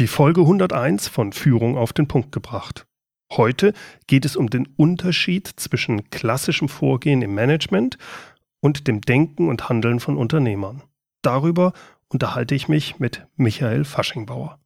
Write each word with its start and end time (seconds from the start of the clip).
Die 0.00 0.08
Folge 0.08 0.40
101 0.40 1.06
von 1.06 1.32
Führung 1.32 1.78
auf 1.78 1.92
den 1.92 2.08
Punkt 2.08 2.32
gebracht. 2.32 2.84
Heute 3.30 3.72
geht 4.08 4.24
es 4.24 4.34
um 4.34 4.50
den 4.50 4.66
Unterschied 4.76 5.46
zwischen 5.46 6.10
klassischem 6.10 6.68
Vorgehen 6.68 7.22
im 7.22 7.32
Management 7.32 7.96
und 8.58 8.88
dem 8.88 9.02
Denken 9.02 9.48
und 9.48 9.68
Handeln 9.68 10.00
von 10.00 10.16
Unternehmern. 10.16 10.82
Darüber 11.22 11.72
unterhalte 12.08 12.56
ich 12.56 12.66
mich 12.66 12.98
mit 12.98 13.24
Michael 13.36 13.84
Faschingbauer. 13.84 14.58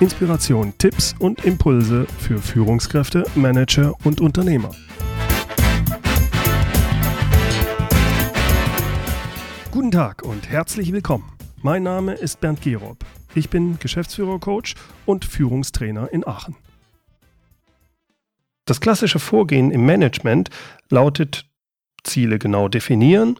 Inspiration, 0.00 0.72
Tipps 0.78 1.14
und 1.18 1.44
Impulse 1.44 2.06
für 2.18 2.38
Führungskräfte, 2.38 3.24
Manager 3.34 3.94
und 4.04 4.22
Unternehmer. 4.22 4.70
Guten 9.86 9.98
Tag 9.98 10.22
und 10.24 10.50
herzlich 10.50 10.90
willkommen. 10.90 11.30
Mein 11.62 11.84
Name 11.84 12.14
ist 12.14 12.40
Bernd 12.40 12.60
Gerob. 12.60 13.04
Ich 13.36 13.50
bin 13.50 13.78
Geschäftsführer-Coach 13.78 14.74
und 15.04 15.24
Führungstrainer 15.24 16.12
in 16.12 16.26
Aachen. 16.26 16.56
Das 18.64 18.80
klassische 18.80 19.20
Vorgehen 19.20 19.70
im 19.70 19.86
Management 19.86 20.50
lautet 20.90 21.48
Ziele 22.02 22.40
genau 22.40 22.66
definieren, 22.66 23.38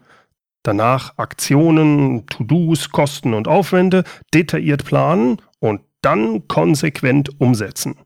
danach 0.63 1.19
Aktionen, 1.19 2.29
To-Dos, 2.29 2.91
Kosten 2.91 3.35
und 3.35 3.49
Aufwände 3.49 4.05
detailliert 4.33 4.85
planen 4.85 5.43
und 5.59 5.81
dann 6.01 6.47
konsequent 6.47 7.41
umsetzen. 7.41 7.97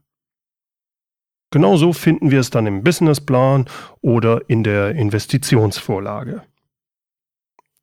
Genauso 1.50 1.92
finden 1.92 2.30
wir 2.30 2.40
es 2.40 2.48
dann 2.48 2.66
im 2.66 2.84
Businessplan 2.84 3.66
oder 4.00 4.48
in 4.48 4.64
der 4.64 4.92
Investitionsvorlage. 4.94 6.42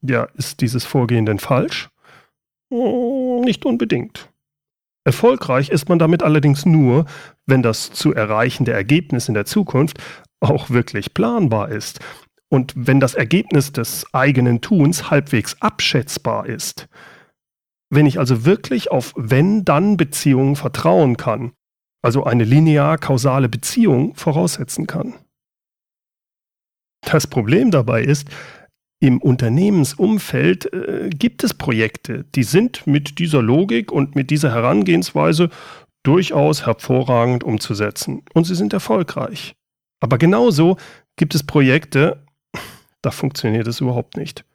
Ja, 0.07 0.23
ist 0.35 0.61
dieses 0.61 0.85
Vorgehen 0.85 1.25
denn 1.25 1.39
falsch? 1.39 1.89
Hm, 2.71 3.41
nicht 3.41 3.65
unbedingt. 3.65 4.31
Erfolgreich 5.05 5.69
ist 5.69 5.89
man 5.89 5.99
damit 5.99 6.23
allerdings 6.23 6.65
nur, 6.65 7.05
wenn 7.45 7.61
das 7.61 7.91
zu 7.91 8.13
erreichende 8.13 8.73
Ergebnis 8.73 9.27
in 9.27 9.33
der 9.33 9.45
Zukunft 9.45 9.99
auch 10.39 10.69
wirklich 10.69 11.13
planbar 11.13 11.69
ist 11.69 11.99
und 12.49 12.73
wenn 12.75 12.99
das 12.99 13.15
Ergebnis 13.15 13.71
des 13.71 14.05
eigenen 14.13 14.61
Tuns 14.61 15.09
halbwegs 15.09 15.61
abschätzbar 15.61 16.45
ist. 16.45 16.87
Wenn 17.89 18.05
ich 18.05 18.19
also 18.19 18.45
wirklich 18.45 18.91
auf 18.91 19.13
Wenn-Dann-Beziehungen 19.15 20.55
vertrauen 20.55 21.15
kann, 21.17 21.53
also 22.01 22.25
eine 22.25 22.43
linear-kausale 22.43 23.49
Beziehung 23.49 24.13
voraussetzen 24.15 24.87
kann. 24.87 25.15
Das 27.01 27.27
Problem 27.27 27.71
dabei 27.71 28.03
ist, 28.03 28.29
im 28.99 29.21
Unternehmensumfeld 29.21 30.73
äh, 30.73 31.09
gibt 31.09 31.43
es 31.43 31.53
Projekte, 31.53 32.25
die 32.35 32.43
sind 32.43 32.87
mit 32.87 33.19
dieser 33.19 33.41
Logik 33.41 33.91
und 33.91 34.15
mit 34.15 34.31
dieser 34.31 34.51
Herangehensweise 34.53 35.49
durchaus 36.03 36.65
hervorragend 36.65 37.43
umzusetzen 37.43 38.23
und 38.33 38.45
sie 38.45 38.55
sind 38.55 38.73
erfolgreich. 38.73 39.55
Aber 39.99 40.17
genauso 40.17 40.77
gibt 41.15 41.35
es 41.35 41.45
Projekte, 41.45 42.23
da 43.01 43.11
funktioniert 43.11 43.67
es 43.67 43.81
überhaupt 43.81 44.17
nicht. 44.17 44.45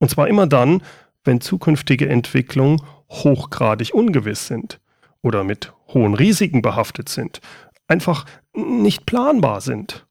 Und 0.00 0.10
zwar 0.10 0.28
immer 0.28 0.46
dann, 0.46 0.82
wenn 1.24 1.40
zukünftige 1.40 2.08
Entwicklungen 2.08 2.82
hochgradig 3.10 3.94
ungewiss 3.94 4.46
sind 4.46 4.80
oder 5.22 5.44
mit 5.44 5.72
hohen 5.88 6.14
Risiken 6.14 6.62
behaftet 6.62 7.08
sind, 7.08 7.40
einfach 7.86 8.26
nicht 8.54 9.06
planbar 9.06 9.60
sind. 9.60 10.06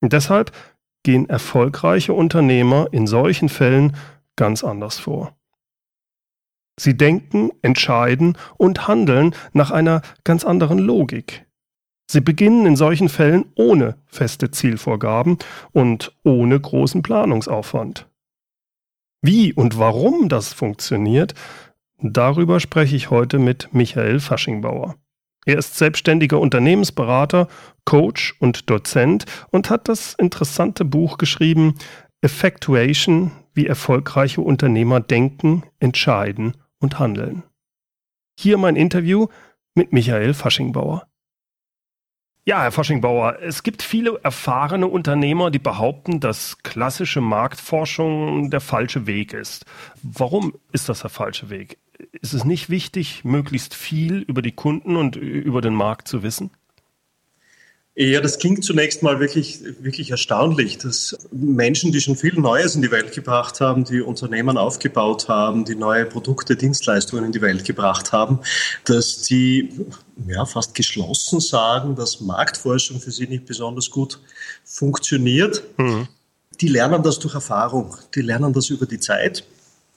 Und 0.00 0.12
deshalb 0.12 0.52
gehen 1.06 1.28
erfolgreiche 1.28 2.12
Unternehmer 2.12 2.88
in 2.90 3.06
solchen 3.06 3.48
Fällen 3.48 3.96
ganz 4.34 4.64
anders 4.64 4.98
vor. 4.98 5.36
Sie 6.80 6.96
denken, 6.96 7.50
entscheiden 7.62 8.36
und 8.56 8.88
handeln 8.88 9.32
nach 9.52 9.70
einer 9.70 10.02
ganz 10.24 10.44
anderen 10.44 10.80
Logik. 10.80 11.46
Sie 12.10 12.20
beginnen 12.20 12.66
in 12.66 12.74
solchen 12.74 13.08
Fällen 13.08 13.44
ohne 13.54 13.96
feste 14.06 14.50
Zielvorgaben 14.50 15.38
und 15.70 16.12
ohne 16.24 16.58
großen 16.58 17.02
Planungsaufwand. 17.02 18.08
Wie 19.22 19.52
und 19.52 19.78
warum 19.78 20.28
das 20.28 20.52
funktioniert, 20.52 21.34
darüber 21.98 22.58
spreche 22.58 22.96
ich 22.96 23.10
heute 23.10 23.38
mit 23.38 23.72
Michael 23.72 24.18
Faschingbauer. 24.18 24.96
Er 25.46 25.58
ist 25.58 25.76
selbstständiger 25.76 26.40
Unternehmensberater, 26.40 27.48
Coach 27.84 28.34
und 28.40 28.68
Dozent 28.68 29.24
und 29.50 29.70
hat 29.70 29.88
das 29.88 30.14
interessante 30.14 30.84
Buch 30.84 31.18
geschrieben 31.18 31.76
Effectuation, 32.20 33.30
wie 33.54 33.66
erfolgreiche 33.66 34.40
Unternehmer 34.40 35.00
denken, 35.00 35.62
entscheiden 35.78 36.56
und 36.80 36.98
handeln. 36.98 37.44
Hier 38.38 38.58
mein 38.58 38.74
Interview 38.74 39.28
mit 39.74 39.92
Michael 39.92 40.34
Faschingbauer. 40.34 41.06
Ja, 42.44 42.62
Herr 42.62 42.72
Faschingbauer, 42.72 43.38
es 43.40 43.62
gibt 43.62 43.82
viele 43.82 44.20
erfahrene 44.22 44.86
Unternehmer, 44.86 45.50
die 45.50 45.58
behaupten, 45.58 46.20
dass 46.20 46.58
klassische 46.62 47.20
Marktforschung 47.20 48.50
der 48.50 48.60
falsche 48.60 49.06
Weg 49.06 49.32
ist. 49.32 49.64
Warum 50.02 50.54
ist 50.72 50.88
das 50.88 51.00
der 51.00 51.10
falsche 51.10 51.50
Weg? 51.50 51.78
Ist 52.20 52.34
es 52.34 52.44
nicht 52.44 52.70
wichtig, 52.70 53.24
möglichst 53.24 53.74
viel 53.74 54.18
über 54.18 54.42
die 54.42 54.52
Kunden 54.52 54.96
und 54.96 55.16
über 55.16 55.60
den 55.60 55.74
Markt 55.74 56.08
zu 56.08 56.22
wissen? 56.22 56.50
Ja, 57.98 58.20
das 58.20 58.38
klingt 58.38 58.62
zunächst 58.62 59.02
mal 59.02 59.20
wirklich, 59.20 59.60
wirklich 59.80 60.10
erstaunlich, 60.10 60.76
dass 60.76 61.16
Menschen, 61.32 61.92
die 61.92 62.02
schon 62.02 62.14
viel 62.14 62.38
Neues 62.38 62.74
in 62.74 62.82
die 62.82 62.90
Welt 62.90 63.14
gebracht 63.14 63.62
haben, 63.62 63.84
die 63.84 64.02
Unternehmen 64.02 64.58
aufgebaut 64.58 65.28
haben, 65.28 65.64
die 65.64 65.76
neue 65.76 66.04
Produkte, 66.04 66.56
Dienstleistungen 66.56 67.24
in 67.24 67.32
die 67.32 67.40
Welt 67.40 67.64
gebracht 67.64 68.12
haben, 68.12 68.40
dass 68.84 69.22
die 69.22 69.70
ja, 70.26 70.44
fast 70.44 70.74
geschlossen 70.74 71.40
sagen, 71.40 71.96
dass 71.96 72.20
Marktforschung 72.20 73.00
für 73.00 73.10
sie 73.10 73.28
nicht 73.28 73.46
besonders 73.46 73.90
gut 73.90 74.20
funktioniert. 74.62 75.62
Mhm. 75.78 76.06
Die 76.60 76.68
lernen 76.68 77.02
das 77.02 77.18
durch 77.18 77.34
Erfahrung, 77.34 77.96
die 78.14 78.20
lernen 78.20 78.52
das 78.52 78.68
über 78.68 78.84
die 78.84 79.00
Zeit. 79.00 79.42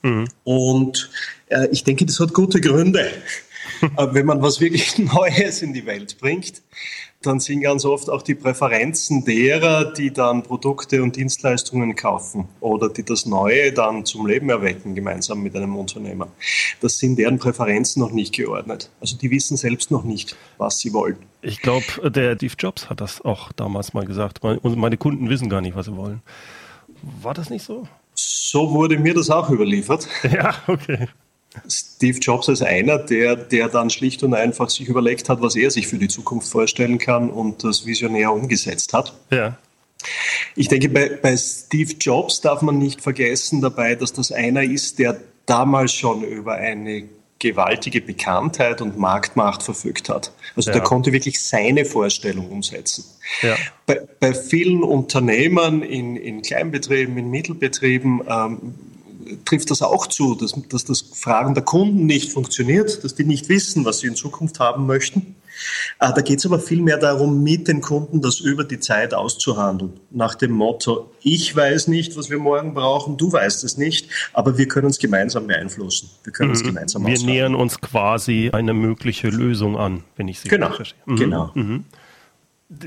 Mhm. 0.02 0.28
Und 0.44 1.10
äh, 1.48 1.68
ich 1.72 1.84
denke, 1.84 2.06
das 2.06 2.20
hat 2.20 2.34
gute 2.34 2.62
Gründe. 2.62 3.12
Äh, 3.82 4.08
wenn 4.12 4.26
man 4.26 4.42
was 4.42 4.60
wirklich 4.60 4.98
Neues 4.98 5.62
in 5.62 5.74
die 5.74 5.86
Welt 5.86 6.18
bringt, 6.20 6.62
dann 7.22 7.40
sind 7.40 7.62
ganz 7.62 7.84
oft 7.84 8.10
auch 8.10 8.22
die 8.22 8.36
Präferenzen 8.36 9.26
derer, 9.26 9.92
die 9.94 10.12
dann 10.12 10.44
Produkte 10.44 11.04
und 11.04 11.16
Dienstleistungen 11.16 11.96
kaufen 11.96 12.48
oder 12.62 12.90
die 12.90 13.04
das 13.04 13.26
Neue 13.26 13.74
dann 13.74 14.06
zum 14.06 14.26
Leben 14.26 14.50
erwecken, 14.50 14.96
gemeinsam 14.96 15.42
mit 15.42 15.56
einem 15.56 15.76
Unternehmer. 15.76 16.28
Das 16.80 16.98
sind 16.98 17.18
deren 17.18 17.40
Präferenzen 17.40 18.02
noch 18.02 18.12
nicht 18.12 18.34
geordnet. 18.34 18.90
Also 19.02 19.18
die 19.18 19.32
wissen 19.32 19.58
selbst 19.58 19.92
noch 19.92 20.04
nicht, 20.04 20.38
was 20.58 20.80
sie 20.80 20.94
wollen. 20.94 21.18
Ich 21.42 21.62
glaube, 21.62 22.10
der 22.10 22.36
Steve 22.36 22.54
Jobs 22.58 22.90
hat 22.90 23.02
das 23.02 23.22
auch 23.22 23.52
damals 23.52 23.94
mal 23.94 24.06
gesagt. 24.06 24.42
Meine 24.44 24.98
Kunden 24.98 25.30
wissen 25.30 25.50
gar 25.50 25.62
nicht, 25.62 25.76
was 25.76 25.88
sie 25.88 25.96
wollen. 25.96 26.22
War 27.22 27.34
das 27.34 27.50
nicht 27.50 27.64
so? 27.64 27.88
So 28.52 28.72
wurde 28.72 28.98
mir 28.98 29.14
das 29.14 29.30
auch 29.30 29.52
überliefert. 29.52 30.08
Ja, 30.24 30.56
okay. 30.66 31.08
Steve 31.68 32.18
Jobs 32.18 32.50
als 32.50 32.64
einer, 32.64 32.98
der, 32.98 33.36
der 33.36 33.70
dann 33.70 33.92
schlicht 33.92 34.24
und 34.24 34.34
einfach 34.34 34.72
sich 34.72 34.88
überlegt 34.88 35.30
hat, 35.30 35.40
was 35.42 35.56
er 35.56 35.70
sich 35.70 35.86
für 35.88 36.00
die 36.00 36.08
Zukunft 36.08 36.48
vorstellen 36.48 36.98
kann 36.98 37.30
und 37.30 37.64
das 37.64 37.86
visionär 37.86 38.34
umgesetzt 38.34 38.94
hat. 38.94 39.14
Ja. 39.30 39.56
Ich 40.56 40.68
denke, 40.68 40.90
bei, 40.90 41.10
bei 41.10 41.38
Steve 41.38 41.94
Jobs 42.00 42.42
darf 42.42 42.64
man 42.64 42.80
nicht 42.80 43.02
vergessen 43.02 43.62
dabei, 43.62 43.94
dass 43.94 44.14
das 44.14 44.32
einer 44.32 44.64
ist, 44.64 44.98
der 44.98 45.20
damals 45.46 45.94
schon 45.94 46.24
über 46.24 46.54
eine 46.54 47.04
gewaltige 47.40 48.02
Bekanntheit 48.02 48.82
und 48.82 48.98
Marktmacht 48.98 49.64
verfügt 49.64 50.10
hat. 50.10 50.32
Also 50.56 50.70
ja. 50.70 50.74
der 50.74 50.84
konnte 50.84 51.14
wirklich 51.14 51.42
seine 51.42 51.86
Vorstellung 51.86 52.50
umsetzen. 52.50 53.06
Ja. 53.42 53.56
Bei, 53.86 54.02
bei, 54.20 54.34
vielen 54.34 54.84
Unternehmern 54.84 55.82
in, 55.82 56.18
in 56.18 56.42
Kleinbetrieben, 56.42 57.18
in 57.18 57.30
Mittelbetrieben 57.30 58.22
ähm, 58.28 58.76
trifft 59.46 59.72
das 59.72 59.82
auch 59.82 60.08
zu, 60.08 60.36
dass, 60.36 60.54
dass 60.70 60.86
das 60.86 61.02
Fragen 61.14 61.54
der 61.54 61.64
Kunden 61.64 62.06
nicht 62.06 62.32
funktioniert, 62.32 63.04
dass 63.04 63.16
die 63.16 63.24
nicht 63.24 63.50
wissen, 63.50 63.86
was 63.86 64.00
sie 64.00 64.08
in 64.08 64.16
Zukunft 64.16 64.60
haben 64.60 64.86
möchten. 64.86 65.36
Äh, 66.00 66.14
da 66.14 66.22
geht 66.22 66.40
es 66.40 66.46
aber 66.46 66.60
vielmehr 66.60 66.98
darum, 66.98 67.44
mit 67.44 67.68
den 67.68 67.82
Kunden 67.82 68.22
das 68.22 68.40
über 68.40 68.64
die 68.64 68.80
Zeit 68.80 69.14
auszuhandeln. 69.14 69.94
Nach 70.12 70.36
dem 70.36 70.52
Motto, 70.52 71.12
ich 71.22 71.56
weiß 71.56 71.88
nicht, 71.88 72.18
was 72.18 72.30
wir 72.30 72.40
morgen 72.40 72.74
brauchen, 72.74 73.18
du 73.18 73.32
weißt 73.32 73.64
es 73.64 73.78
nicht, 73.78 74.10
aber 74.34 74.58
wir 74.58 74.68
können 74.68 74.88
es 74.88 75.00
gemeinsam 75.00 75.48
beeinflussen. 75.48 76.10
Wir 76.24 76.34
können 76.34 76.50
mhm. 76.50 76.56
es 76.56 76.64
gemeinsam 76.64 77.06
Wir 77.06 77.14
aushandeln. 77.14 77.36
nähern 77.36 77.56
uns 77.56 77.82
quasi 77.82 78.50
eine 78.54 78.74
mögliche 78.74 79.30
Lösung 79.30 79.78
an, 79.78 80.04
wenn 80.16 80.28
ich 80.28 80.40
Sie 80.40 80.50
genau. 80.50 80.72
verstehe. 80.72 81.00
Mhm. 81.06 81.16
Genau. 81.16 81.52
Mhm. 81.54 81.86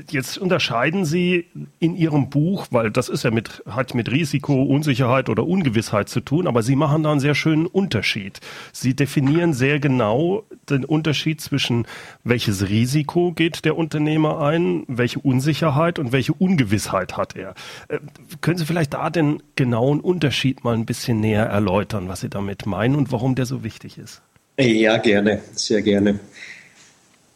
Jetzt 0.09 0.37
unterscheiden 0.37 1.03
Sie 1.03 1.47
in 1.79 1.97
Ihrem 1.97 2.29
Buch, 2.29 2.67
weil 2.71 2.89
das 2.89 3.09
ist 3.09 3.23
ja 3.23 3.31
mit, 3.31 3.63
hat 3.65 3.93
mit 3.93 4.09
Risiko, 4.09 4.63
Unsicherheit 4.63 5.27
oder 5.27 5.45
Ungewissheit 5.45 6.07
zu 6.07 6.21
tun, 6.21 6.47
aber 6.47 6.63
Sie 6.63 6.77
machen 6.77 7.03
da 7.03 7.11
einen 7.11 7.19
sehr 7.19 7.35
schönen 7.35 7.65
Unterschied. 7.65 8.39
Sie 8.71 8.95
definieren 8.95 9.51
sehr 9.51 9.81
genau 9.81 10.45
den 10.69 10.85
Unterschied 10.85 11.41
zwischen 11.41 11.85
welches 12.23 12.69
Risiko 12.69 13.33
geht 13.33 13.65
der 13.65 13.77
Unternehmer 13.77 14.39
ein, 14.39 14.85
welche 14.87 15.19
Unsicherheit 15.19 15.99
und 15.99 16.13
welche 16.13 16.31
Ungewissheit 16.31 17.17
hat 17.17 17.35
er. 17.35 17.53
Äh, 17.89 17.99
können 18.39 18.57
Sie 18.57 18.65
vielleicht 18.65 18.93
da 18.93 19.09
den 19.09 19.43
genauen 19.57 19.99
Unterschied 19.99 20.63
mal 20.63 20.75
ein 20.75 20.85
bisschen 20.85 21.19
näher 21.19 21.47
erläutern, 21.47 22.07
was 22.07 22.21
Sie 22.21 22.29
damit 22.29 22.65
meinen 22.65 22.95
und 22.95 23.11
warum 23.11 23.35
der 23.35 23.45
so 23.45 23.65
wichtig 23.65 23.97
ist? 23.97 24.21
Ja, 24.57 24.95
gerne, 24.95 25.41
sehr 25.55 25.81
gerne. 25.81 26.21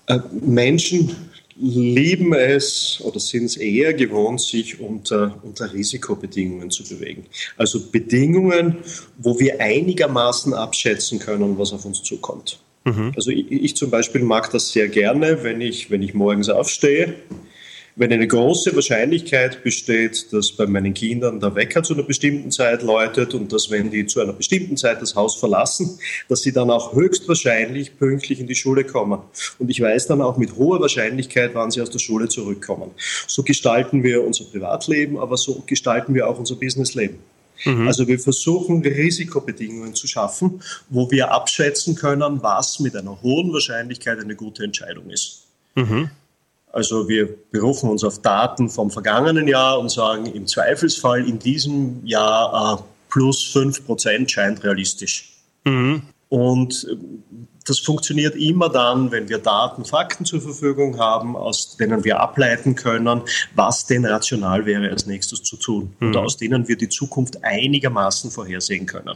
Äh, 0.06 0.20
Menschen 0.32 1.14
lieben 1.60 2.34
es 2.34 3.00
oder 3.04 3.20
sind 3.20 3.46
es 3.46 3.58
eher 3.58 3.94
gewohnt, 3.94 4.42
sich 4.42 4.80
unter, 4.80 5.40
unter 5.44 5.74
Risikobedingungen 5.74 6.70
zu 6.70 6.84
bewegen. 6.84 7.26
Also 7.58 7.90
Bedingungen, 7.92 8.78
wo 9.18 9.40
wir 9.40 9.60
einigermaßen 9.60 10.54
abschätzen 10.54 11.20
können, 11.20 11.58
was 11.58 11.74
auf 11.74 11.86
uns 11.86 12.04
zukommt. 12.04 12.60
Mhm. 12.86 13.12
Also 13.16 13.32
ich, 13.32 13.52
ich, 13.52 13.76
zum 13.76 13.90
Beispiel 13.90 14.22
mag 14.22 14.52
das 14.52 14.72
sehr 14.72 14.88
gerne, 14.88 15.44
wenn 15.44 15.62
ich, 15.62 15.90
wenn 15.90 16.02
ich 16.04 16.14
morgens 16.14 16.50
aufstehe 16.50 17.16
wenn 17.98 18.14
eine 18.14 18.28
große 18.28 18.76
Wahrscheinlichkeit 18.76 19.64
besteht, 19.64 20.32
dass 20.32 20.52
bei 20.52 20.68
meinen 20.68 20.94
Kindern 20.94 21.40
der 21.40 21.56
Wecker 21.56 21.82
zu 21.82 21.96
einer 21.96 22.04
bestimmten 22.04 22.52
Zeit 22.52 22.84
läutet 22.84 23.34
und 23.34 23.52
dass, 23.52 23.72
wenn 23.72 23.90
die 23.90 24.06
zu 24.06 24.22
einer 24.22 24.34
bestimmten 24.34 24.78
Zeit 24.78 25.02
das 25.02 25.16
Haus 25.16 25.36
verlassen, 25.36 25.98
dass 26.30 26.44
sie 26.44 26.52
dann 26.52 26.70
auch 26.70 26.94
höchstwahrscheinlich 26.94 27.98
pünktlich 27.98 28.40
in 28.40 28.46
die 28.46 28.56
Schule 28.56 28.84
kommen. 28.84 29.22
Und 29.58 29.70
ich 29.70 29.82
weiß 29.82 30.06
dann 30.06 30.22
auch 30.22 30.38
mit 30.38 30.56
hoher 30.56 30.80
Wahrscheinlichkeit, 30.80 31.56
wann 31.56 31.72
sie 31.72 31.82
aus 31.82 31.90
der 31.90 31.98
Schule 32.00 32.30
zurückkommen. 32.30 32.92
So 33.26 33.42
gestalten 33.42 34.04
wir 34.04 34.24
unser 34.24 34.46
Privatleben, 34.46 35.18
aber 35.18 35.36
so 35.36 35.64
gestalten 35.66 36.14
wir 36.14 36.28
auch 36.28 36.38
unser 36.38 36.56
Businessleben. 36.56 37.18
Mhm. 37.66 37.88
Also 37.88 38.08
wir 38.08 38.20
versuchen 38.20 38.84
Risikobedingungen 38.84 39.96
zu 39.96 40.06
schaffen, 40.06 40.62
wo 40.90 41.10
wir 41.10 41.32
abschätzen 41.32 41.96
können, 41.96 42.44
was 42.44 42.80
mit 42.80 42.96
einer 42.96 43.20
hohen 43.24 43.52
Wahrscheinlichkeit 43.52 44.20
eine 44.20 44.36
gute 44.36 44.64
Entscheidung 44.64 45.10
ist. 45.10 45.48
Mhm. 45.74 46.12
Also 46.72 47.08
wir 47.08 47.30
berufen 47.52 47.90
uns 47.90 48.04
auf 48.04 48.22
Daten 48.22 48.70
vom 48.70 48.92
vergangenen 48.92 49.48
Jahr 49.48 49.80
und 49.80 49.90
sagen, 49.90 50.26
im 50.28 50.46
Zweifelsfall 50.48 51.28
in 51.28 51.40
diesem 51.40 52.06
Jahr 52.06 52.80
äh, 52.80 52.84
plus 53.10 53.44
5 53.46 53.86
Prozent 53.86 54.32
scheint 54.32 54.64
realistisch. 54.64 55.34
Mhm. 55.64 56.04
Und 56.30 56.88
äh, 56.90 56.98
das 57.66 57.80
funktioniert 57.80 58.36
immer 58.36 58.70
dann, 58.70 59.12
wenn 59.12 59.28
wir 59.28 59.40
Daten, 59.40 59.84
Fakten 59.84 60.26
zur 60.26 60.42
Verfügung 60.42 61.00
haben, 61.00 61.36
aus 61.36 61.76
denen 61.76 62.04
wir 62.04 62.20
ableiten 62.20 62.76
können, 62.76 63.22
was 63.56 63.86
denn 63.86 64.06
rational 64.06 64.66
wäre, 64.66 64.90
als 64.90 65.06
nächstes 65.06 65.44
zu 65.44 65.58
tun. 65.58 65.94
Mhm. 66.00 66.08
Und 66.08 66.18
aus 66.18 66.38
denen 66.38 66.68
wir 66.68 66.78
die 66.78 66.90
Zukunft 66.90 67.44
einigermaßen 67.44 68.32
vorhersehen 68.32 68.86
können. 68.86 69.16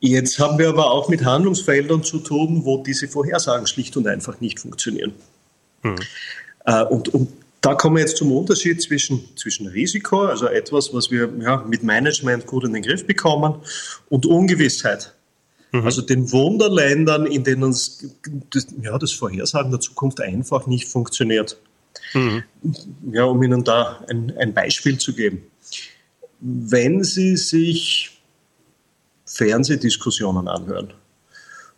Jetzt 0.00 0.38
haben 0.38 0.58
wir 0.58 0.70
aber 0.70 0.90
auch 0.90 1.10
mit 1.10 1.24
Handlungsfeldern 1.24 2.02
zu 2.02 2.20
tun, 2.20 2.64
wo 2.64 2.82
diese 2.82 3.06
Vorhersagen 3.06 3.66
schlicht 3.66 3.96
und 3.98 4.06
einfach 4.06 4.40
nicht 4.40 4.58
funktionieren. 4.58 5.12
Mhm. 5.82 5.96
und, 6.90 7.08
und 7.08 7.28
da 7.60 7.74
kommen 7.74 7.96
wir 7.96 8.00
jetzt 8.00 8.16
zum 8.16 8.32
Unterschied 8.32 8.80
zwischen, 8.80 9.36
zwischen 9.36 9.66
Risiko, 9.66 10.24
also 10.24 10.46
etwas, 10.46 10.94
was 10.94 11.10
wir 11.10 11.30
ja, 11.40 11.58
mit 11.58 11.82
Management 11.82 12.46
gut 12.46 12.64
in 12.64 12.72
den 12.72 12.82
Griff 12.82 13.06
bekommen, 13.06 13.56
und 14.08 14.26
Ungewissheit. 14.26 15.14
Mhm. 15.72 15.84
Also 15.84 16.02
den 16.02 16.32
Wunderländern, 16.32 17.26
in 17.26 17.44
denen 17.44 17.70
das, 17.70 18.04
ja, 18.80 18.98
das 18.98 19.12
Vorhersagen 19.12 19.70
der 19.70 19.80
Zukunft 19.80 20.20
einfach 20.20 20.66
nicht 20.66 20.88
funktioniert. 20.88 21.58
Mhm. 22.14 22.44
Ja, 23.12 23.24
um 23.24 23.42
Ihnen 23.42 23.62
da 23.62 24.04
ein, 24.08 24.34
ein 24.38 24.54
Beispiel 24.54 24.98
zu 24.98 25.14
geben. 25.14 25.42
Wenn 26.40 27.04
Sie 27.04 27.36
sich 27.36 28.22
Fernsehdiskussionen 29.26 30.48
anhören, 30.48 30.94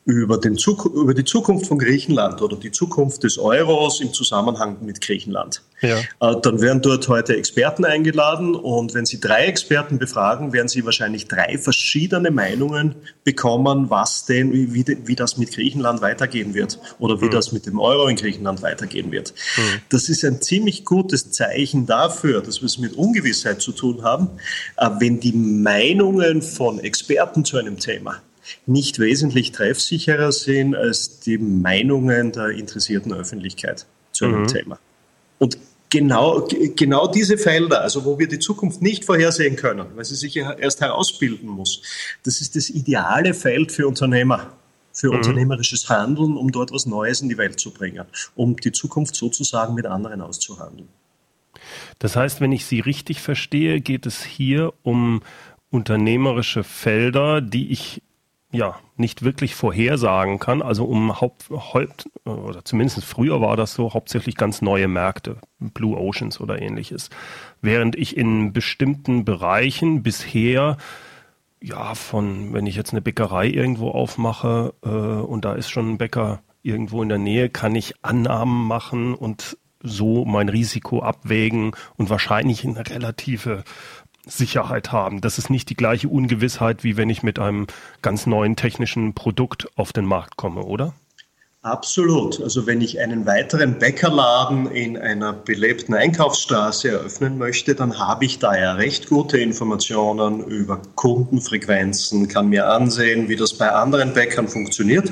über, 0.04 0.38
den, 0.38 0.56
über 0.94 1.14
die 1.14 1.24
Zukunft 1.24 1.66
von 1.66 1.78
Griechenland 1.78 2.42
oder 2.42 2.56
die 2.56 2.72
Zukunft 2.72 3.22
des 3.22 3.38
Euros 3.38 4.00
im 4.00 4.12
Zusammenhang 4.12 4.78
mit 4.80 5.00
Griechenland. 5.00 5.62
Ja. 5.80 5.98
Äh, 6.20 6.40
dann 6.42 6.60
werden 6.60 6.82
dort 6.82 7.06
heute 7.08 7.36
Experten 7.36 7.84
eingeladen 7.84 8.56
und 8.56 8.94
wenn 8.94 9.06
Sie 9.06 9.20
drei 9.20 9.46
Experten 9.46 9.98
befragen, 9.98 10.52
werden 10.52 10.66
Sie 10.66 10.84
wahrscheinlich 10.84 11.28
drei 11.28 11.56
verschiedene 11.56 12.32
Meinungen 12.32 12.96
bekommen, 13.22 13.90
was 13.90 14.24
denn, 14.24 14.52
wie, 14.52 14.84
wie 15.06 15.14
das 15.14 15.38
mit 15.38 15.52
Griechenland 15.52 16.00
weitergehen 16.02 16.52
wird 16.54 16.80
oder 16.98 17.20
wie 17.20 17.26
mhm. 17.26 17.30
das 17.30 17.52
mit 17.52 17.66
dem 17.66 17.78
Euro 17.78 18.08
in 18.08 18.16
Griechenland 18.16 18.60
weitergehen 18.62 19.12
wird. 19.12 19.32
Mhm. 19.56 19.80
Das 19.88 20.08
ist 20.08 20.24
ein 20.24 20.42
ziemlich 20.42 20.84
gutes 20.84 21.30
Zeichen 21.30 21.86
dafür, 21.86 22.40
dass 22.40 22.60
wir 22.60 22.66
es 22.66 22.78
mit 22.78 22.94
Ungewissheit 22.94 23.60
zu 23.60 23.70
tun 23.70 24.02
haben, 24.02 24.30
äh, 24.78 24.88
wenn 24.98 25.20
die 25.20 25.32
Meinungen 25.32 26.42
von 26.42 26.80
Experten 26.80 27.44
zu 27.44 27.56
einem 27.56 27.78
Thema 27.78 28.20
nicht 28.66 28.98
wesentlich 28.98 29.52
treffsicherer 29.52 30.32
sind 30.32 30.74
als 30.74 31.20
die 31.20 31.38
Meinungen 31.38 32.32
der 32.32 32.48
interessierten 32.50 33.12
Öffentlichkeit 33.12 33.86
zu 34.12 34.26
einem 34.26 34.42
mhm. 34.42 34.48
Thema. 34.48 34.78
Und 35.38 35.58
genau, 35.90 36.48
genau 36.76 37.06
diese 37.06 37.38
Felder, 37.38 37.82
also 37.82 38.04
wo 38.04 38.18
wir 38.18 38.28
die 38.28 38.38
Zukunft 38.38 38.82
nicht 38.82 39.04
vorhersehen 39.04 39.56
können, 39.56 39.86
weil 39.94 40.04
sie 40.04 40.16
sich 40.16 40.36
erst 40.36 40.80
herausbilden 40.80 41.48
muss, 41.48 41.82
das 42.24 42.40
ist 42.40 42.56
das 42.56 42.70
ideale 42.70 43.34
Feld 43.34 43.72
für 43.72 43.86
Unternehmer, 43.86 44.52
für 44.92 45.08
mhm. 45.08 45.18
unternehmerisches 45.18 45.88
Handeln, 45.88 46.36
um 46.36 46.50
dort 46.50 46.72
was 46.72 46.86
Neues 46.86 47.20
in 47.20 47.28
die 47.28 47.38
Welt 47.38 47.60
zu 47.60 47.72
bringen, 47.72 48.04
um 48.34 48.56
die 48.56 48.72
Zukunft 48.72 49.14
sozusagen 49.14 49.74
mit 49.74 49.86
anderen 49.86 50.20
auszuhandeln. 50.20 50.88
Das 51.98 52.16
heißt, 52.16 52.40
wenn 52.40 52.52
ich 52.52 52.64
Sie 52.64 52.80
richtig 52.80 53.20
verstehe, 53.20 53.80
geht 53.80 54.06
es 54.06 54.24
hier 54.24 54.72
um 54.82 55.22
unternehmerische 55.70 56.64
Felder, 56.64 57.40
die 57.40 57.70
ich 57.70 58.02
ja 58.52 58.78
nicht 58.96 59.22
wirklich 59.22 59.54
vorhersagen 59.54 60.38
kann. 60.38 60.62
Also 60.62 60.84
um 60.84 61.20
Haupt, 61.20 61.50
Haupt 61.50 62.08
oder 62.24 62.64
zumindest 62.64 63.04
früher 63.04 63.40
war 63.40 63.56
das 63.56 63.74
so 63.74 63.94
hauptsächlich 63.94 64.36
ganz 64.36 64.62
neue 64.62 64.88
Märkte, 64.88 65.38
Blue 65.58 65.96
Oceans 65.96 66.40
oder 66.40 66.60
ähnliches. 66.60 67.10
Während 67.60 67.96
ich 67.96 68.16
in 68.16 68.52
bestimmten 68.52 69.24
Bereichen 69.24 70.02
bisher 70.02 70.76
ja 71.60 71.94
von, 71.94 72.52
wenn 72.52 72.66
ich 72.66 72.76
jetzt 72.76 72.92
eine 72.92 73.00
Bäckerei 73.00 73.46
irgendwo 73.46 73.90
aufmache 73.90 74.74
äh, 74.84 74.88
und 74.88 75.44
da 75.44 75.54
ist 75.54 75.70
schon 75.70 75.92
ein 75.92 75.98
Bäcker 75.98 76.42
irgendwo 76.62 77.02
in 77.02 77.08
der 77.08 77.18
Nähe, 77.18 77.48
kann 77.48 77.74
ich 77.74 77.94
Annahmen 78.02 78.66
machen 78.66 79.14
und 79.14 79.56
so 79.82 80.24
mein 80.24 80.48
Risiko 80.48 81.02
abwägen 81.02 81.72
und 81.96 82.10
wahrscheinlich 82.10 82.64
eine 82.64 82.86
relative 82.88 83.64
Sicherheit 84.26 84.92
haben. 84.92 85.20
Das 85.20 85.38
ist 85.38 85.50
nicht 85.50 85.68
die 85.70 85.76
gleiche 85.76 86.08
Ungewissheit, 86.08 86.84
wie 86.84 86.96
wenn 86.96 87.10
ich 87.10 87.22
mit 87.22 87.38
einem 87.38 87.66
ganz 88.02 88.26
neuen 88.26 88.56
technischen 88.56 89.14
Produkt 89.14 89.68
auf 89.76 89.92
den 89.92 90.04
Markt 90.04 90.36
komme, 90.36 90.62
oder? 90.62 90.94
Absolut. 91.64 92.42
Also 92.42 92.66
wenn 92.66 92.80
ich 92.80 92.98
einen 92.98 93.24
weiteren 93.24 93.78
Bäckerladen 93.78 94.68
in 94.72 94.98
einer 94.98 95.32
belebten 95.32 95.94
Einkaufsstraße 95.94 96.88
eröffnen 96.88 97.38
möchte, 97.38 97.76
dann 97.76 98.00
habe 98.00 98.24
ich 98.24 98.40
da 98.40 98.58
ja 98.58 98.72
recht 98.72 99.08
gute 99.08 99.38
Informationen 99.38 100.42
über 100.42 100.82
Kundenfrequenzen, 100.96 102.26
kann 102.26 102.48
mir 102.48 102.66
ansehen, 102.66 103.28
wie 103.28 103.36
das 103.36 103.54
bei 103.54 103.70
anderen 103.70 104.12
Bäckern 104.12 104.48
funktioniert. 104.48 105.08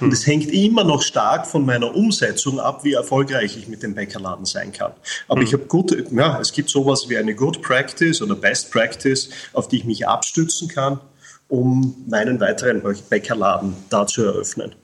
Und 0.00 0.08
hm. 0.08 0.12
es 0.12 0.26
hängt 0.26 0.52
immer 0.52 0.82
noch 0.82 1.02
stark 1.02 1.46
von 1.46 1.64
meiner 1.64 1.94
Umsetzung 1.94 2.58
ab, 2.58 2.82
wie 2.82 2.94
erfolgreich 2.94 3.56
ich 3.56 3.68
mit 3.68 3.84
dem 3.84 3.94
Bäckerladen 3.94 4.44
sein 4.44 4.72
kann. 4.72 4.90
Aber 5.28 5.42
hm. 5.42 5.46
ich 5.46 5.52
habe 5.52 5.66
gute, 5.66 6.04
ja, 6.10 6.40
es 6.40 6.50
gibt 6.50 6.68
sowas 6.68 7.08
wie 7.10 7.16
eine 7.16 7.36
Good 7.36 7.62
Practice 7.62 8.20
oder 8.20 8.34
Best 8.34 8.72
Practice, 8.72 9.30
auf 9.52 9.68
die 9.68 9.76
ich 9.76 9.84
mich 9.84 10.08
abstützen 10.08 10.66
kann, 10.66 10.98
um 11.46 11.94
meinen 12.08 12.40
weiteren 12.40 12.82
Bäckerladen 13.08 13.76
da 13.88 14.04
zu 14.04 14.24
eröffnen. 14.24 14.74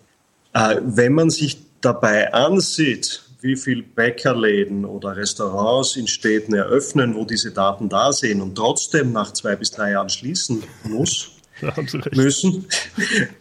Äh, 0.55 0.77
wenn 0.83 1.13
man 1.13 1.31
sich 1.31 1.59
dabei 1.81 2.33
ansieht, 2.33 3.23
wie 3.41 3.57
viele 3.57 3.83
Bäckerläden 3.83 4.85
oder 4.85 5.17
Restaurants 5.17 5.97
in 5.97 6.09
Städten 6.09 6.55
eröffnen, 6.55 7.15
wo 7.15 7.25
diese 7.25 7.53
Daten 7.53 7.89
da 7.89 8.13
sind 8.13 8.41
und 8.41 8.57
trotzdem 8.57 9.13
nach 9.13 9.33
zwei 9.33 9.55
bis 9.55 9.71
drei 9.71 9.93
Jahren 9.93 10.09
schließen 10.09 10.65
muss, 10.83 11.31
müssen, 12.13 12.67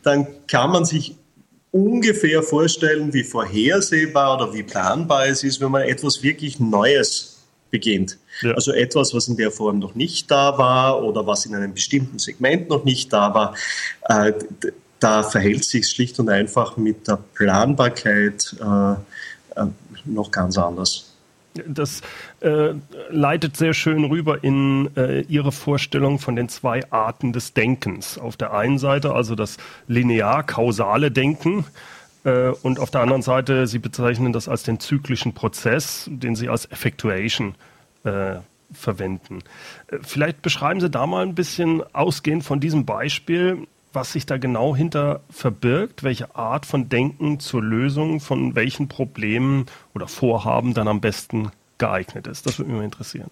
dann 0.03 0.27
kann 0.47 0.71
man 0.71 0.85
sich 0.85 1.15
ungefähr 1.71 2.43
vorstellen, 2.43 3.13
wie 3.13 3.23
vorhersehbar 3.23 4.37
oder 4.37 4.53
wie 4.53 4.63
planbar 4.63 5.27
es 5.27 5.43
ist, 5.43 5.61
wenn 5.61 5.71
man 5.71 5.83
etwas 5.83 6.23
wirklich 6.23 6.59
Neues 6.59 7.37
beginnt. 7.69 8.17
Ja. 8.41 8.53
Also 8.53 8.71
etwas, 8.71 9.13
was 9.13 9.27
in 9.27 9.37
der 9.37 9.51
Form 9.51 9.79
noch 9.79 9.95
nicht 9.95 10.29
da 10.31 10.57
war 10.57 11.03
oder 11.03 11.25
was 11.27 11.45
in 11.45 11.55
einem 11.55 11.73
bestimmten 11.73 12.19
Segment 12.19 12.69
noch 12.69 12.83
nicht 12.85 13.11
da 13.11 13.33
war. 13.33 13.55
Da 14.99 15.23
verhält 15.23 15.63
sich 15.63 15.89
schlicht 15.89 16.19
und 16.19 16.29
einfach 16.29 16.77
mit 16.77 17.07
der 17.07 17.19
Planbarkeit 17.33 18.55
äh, 18.59 18.91
äh, 19.59 19.65
noch 20.05 20.31
ganz 20.31 20.57
anders. 20.57 21.13
Das 21.67 22.01
äh, 22.41 22.73
leitet 23.09 23.57
sehr 23.57 23.73
schön 23.73 24.05
rüber 24.05 24.43
in 24.43 24.89
äh, 24.95 25.21
Ihre 25.21 25.51
Vorstellung 25.51 26.19
von 26.19 26.35
den 26.35 26.49
zwei 26.49 26.81
Arten 26.91 27.33
des 27.33 27.53
Denkens. 27.53 28.17
Auf 28.17 28.37
der 28.37 28.53
einen 28.53 28.77
Seite 28.77 29.13
also 29.13 29.35
das 29.35 29.57
linear-kausale 29.87 31.11
Denken, 31.11 31.65
Äh, 32.27 32.49
und 32.61 32.79
auf 32.79 32.91
der 32.91 33.01
anderen 33.01 33.21
Seite, 33.21 33.67
Sie 33.67 33.79
bezeichnen 33.79 34.33
das 34.33 34.47
als 34.47 34.63
den 34.63 34.79
zyklischen 34.79 35.33
Prozess, 35.33 36.09
den 36.11 36.35
Sie 36.35 36.49
als 36.49 36.69
Effectuation 36.69 37.55
äh, 38.03 38.35
verwenden. 38.73 39.43
Äh, 39.87 39.99
vielleicht 40.01 40.41
beschreiben 40.41 40.81
Sie 40.81 40.89
da 40.89 41.07
mal 41.07 41.23
ein 41.23 41.35
bisschen 41.35 41.83
ausgehend 41.93 42.43
von 42.43 42.59
diesem 42.59 42.85
Beispiel, 42.85 43.67
was 43.97 44.11
sich 44.11 44.27
da 44.27 44.37
genau 44.37 44.75
hinter 44.75 45.21
verbirgt, 45.31 46.03
welche 46.03 46.35
Art 46.35 46.67
von 46.67 46.87
Denken 46.87 47.39
zur 47.39 47.63
Lösung 47.63 48.19
von 48.19 48.55
welchen 48.55 48.87
Problemen 48.87 49.65
oder 49.95 50.07
Vorhaben 50.07 50.75
dann 50.75 50.87
am 50.87 51.01
besten 51.01 51.51
geeignet 51.79 52.27
ist. 52.27 52.45
Das 52.45 52.59
würde 52.59 52.71
mich 52.71 52.83
interessieren. 52.83 53.31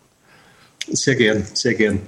Sehr 0.88 1.16
gern, 1.16 1.46
sehr 1.54 1.76
gern. 1.76 2.02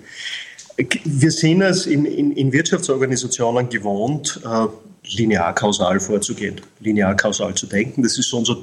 Wir 0.75 1.29
sind 1.29 1.61
es 1.61 1.85
in, 1.85 2.05
in, 2.05 2.31
in 2.31 2.51
Wirtschaftsorganisationen 2.51 3.69
gewohnt, 3.69 4.41
äh, 4.43 4.65
linear-kausal 5.03 5.99
vorzugehen, 5.99 6.59
linear-kausal 6.79 7.53
zu 7.53 7.67
denken. 7.67 8.01
Das 8.01 8.17
ist 8.17 8.29
so 8.29 8.39
unser, 8.39 8.57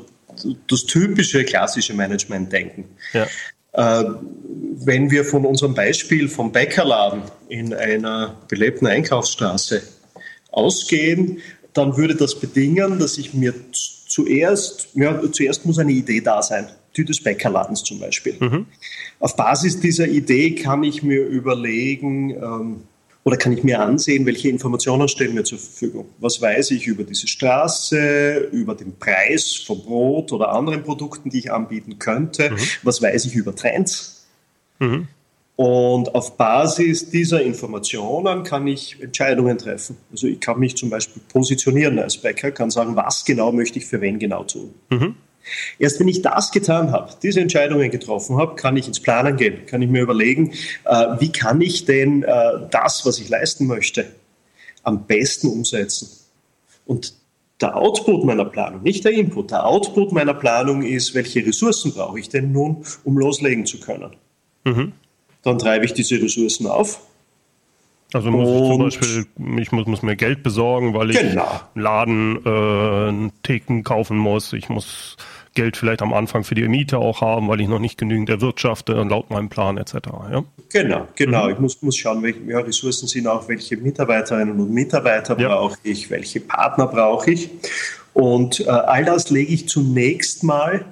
das 0.69 0.87
typische 0.87 1.45
klassische 1.45 1.95
Management-Denken. 1.95 2.85
Ja. 3.13 3.29
Äh, 3.75 4.05
wenn 4.77 5.11
wir 5.11 5.25
von 5.25 5.45
unserem 5.45 5.75
Beispiel 5.75 6.29
vom 6.29 6.53
Bäckerladen 6.53 7.23
in 7.49 7.75
einer 7.75 8.37
belebten 8.49 8.87
Einkaufsstraße 8.87 9.83
ausgehen, 10.51 11.41
dann 11.73 11.97
würde 11.97 12.15
das 12.15 12.39
bedingen, 12.39 12.99
dass 12.99 13.19
ich 13.19 13.35
mir 13.35 13.55
zuerst, 13.73 14.89
ja, 14.95 15.21
zuerst 15.31 15.67
muss 15.67 15.79
eine 15.79 15.93
Idee 15.93 16.21
da 16.21 16.43
sein, 16.43 16.69
die 16.97 17.05
des 17.05 17.23
Bäckerladens 17.23 17.83
zum 17.83 17.99
Beispiel. 17.99 18.37
Mhm. 18.39 18.67
Auf 19.19 19.35
Basis 19.37 19.81
dieser 19.81 20.07
Idee 20.07 20.55
kann 20.55 20.85
ich 20.85 21.03
mir 21.03 21.27
überlegen, 21.27 22.31
ähm, 22.31 22.83
oder 23.25 23.39
kann 23.39 23.53
ich 23.53 23.65
mir 23.65 23.81
ansehen, 23.81 24.27
welche 24.27 24.51
Informationen 24.51 25.09
stehen 25.09 25.35
mir 25.35 25.45
zur 25.45 25.59
Verfügung? 25.59 26.07
Was 26.19 26.41
weiß 26.41 26.71
ich 26.73 26.87
über 26.87 27.05
diese 27.05 27.27
Straße, 27.27 28.49
über 28.53 28.75
den 28.75 28.97
Preis 28.99 29.55
von 29.55 29.83
Brot 29.83 30.31
oder 30.31 30.51
anderen 30.53 30.83
Produkten, 30.83 31.31
die 31.31 31.39
ich 31.39 31.53
anbieten 31.53 31.99
könnte? 31.99 32.51
Mhm. 32.51 32.57
Was 32.83 33.01
weiß 33.01 33.25
ich 33.25 33.35
über 33.35 33.55
Trends? 33.57 34.27
Mhm. 34.79 35.09
Und 35.57 36.15
auf 36.15 36.37
Basis 36.37 37.09
dieser 37.11 37.41
Informationen 37.41 38.43
kann 38.43 38.67
ich 38.67 39.01
Entscheidungen 39.01 39.57
treffen. 39.57 39.97
Also 40.11 40.27
ich 40.27 40.41
kann 40.41 40.59
mich 40.59 40.77
zum 40.77 40.91
Beispiel 40.91 41.23
positionieren 41.29 41.99
als 41.99 42.19
Bäcker, 42.19 42.51
kann 42.51 42.71
sagen, 42.71 42.95
was 42.97 43.25
genau 43.25 43.53
möchte 43.53 43.79
ich 43.79 43.87
für 43.87 44.01
wen 44.01 44.19
genau 44.19 44.45
tun. 44.45 44.75
Mhm. 44.91 45.15
Erst 45.79 46.01
wenn 46.01 46.09
ich 46.09 46.23
das 46.23 46.53
getan 46.53 46.93
habe, 46.93 47.13
diese 47.23 47.41
Entscheidungen 47.41 47.91
getroffen 47.91 48.37
habe, 48.37 48.57
kann 48.57 48.77
ich 48.77 48.87
ins 48.87 49.01
Planen 49.01 49.37
gehen, 49.37 49.67
kann 49.67 49.83
ich 49.83 49.89
mir 49.89 50.03
überlegen, 50.03 50.53
äh, 50.85 51.07
wie 51.19 51.33
kann 51.33 51.61
ich 51.61 51.85
denn 51.85 52.23
äh, 52.23 52.69
das, 52.71 53.05
was 53.05 53.19
ich 53.19 53.29
leisten 53.29 53.67
möchte, 53.67 54.07
am 54.83 55.07
besten 55.07 55.49
umsetzen. 55.49 56.09
Und 56.87 57.15
der 57.61 57.77
Output 57.77 58.25
meiner 58.25 58.45
Planung, 58.45 58.83
nicht 58.83 59.05
der 59.05 59.13
Input, 59.13 59.51
der 59.51 59.67
Output 59.67 60.13
meiner 60.13 60.35
Planung 60.35 60.83
ist, 60.83 61.15
welche 61.15 61.45
Ressourcen 61.47 61.93
brauche 61.93 62.19
ich 62.19 62.29
denn 62.29 62.53
nun, 62.53 62.85
um 63.05 63.17
loslegen 63.17 63.65
zu 63.65 63.81
können. 63.81 64.17
Mhm. 64.65 64.93
Dann 65.43 65.59
treibe 65.59 65.85
ich 65.85 65.93
diese 65.93 66.21
Ressourcen 66.21 66.67
auf, 66.67 67.01
also 68.15 68.31
muss 68.31 68.49
ich 68.49 68.69
zum 68.69 68.79
Beispiel, 68.79 69.61
ich 69.61 69.73
muss, 69.73 69.87
muss, 69.87 70.03
mir 70.03 70.15
Geld 70.15 70.45
besorgen, 70.45 70.95
weil 70.95 71.11
ich 71.11 71.19
genau. 71.19 71.61
Laden 71.75 72.39
äh, 72.45 72.49
einen 72.49 73.33
Theken 73.43 73.83
kaufen 73.83 74.17
muss. 74.17 74.53
Ich 74.53 74.69
muss 74.69 75.17
Geld 75.55 75.77
vielleicht 75.77 76.01
am 76.01 76.13
Anfang 76.13 76.45
für 76.45 76.55
die 76.55 76.69
Miete 76.69 76.99
auch 76.99 77.21
haben, 77.23 77.49
weil 77.49 77.61
ich 77.61 77.67
noch 77.67 77.81
nicht 77.81 77.99
genügend 77.99 78.31
erwirtschafte 78.31 78.93
laut 78.93 79.31
meinem 79.31 79.49
Plan 79.49 79.79
etc. 79.79 79.95
Ja? 80.31 80.45
Genau, 80.73 81.09
genau. 81.17 81.47
Mhm. 81.47 81.53
Ich 81.53 81.59
muss, 81.59 81.83
muss 81.83 81.97
schauen, 81.97 82.23
welche 82.23 82.41
ja, 82.47 82.61
Ressourcen 82.61 83.09
sind 83.09 83.27
auch, 83.27 83.49
welche 83.49 83.77
Mitarbeiterinnen 83.77 84.61
und 84.61 84.73
Mitarbeiter 84.73 85.37
ja. 85.41 85.49
brauche 85.49 85.79
ich, 85.83 86.09
welche 86.09 86.39
Partner 86.39 86.87
brauche 86.87 87.33
ich. 87.33 87.51
Und 88.13 88.61
äh, 88.61 88.69
all 88.69 89.05
das 89.05 89.31
lege 89.31 89.53
ich 89.53 89.69
zunächst 89.69 90.45
mal 90.45 90.85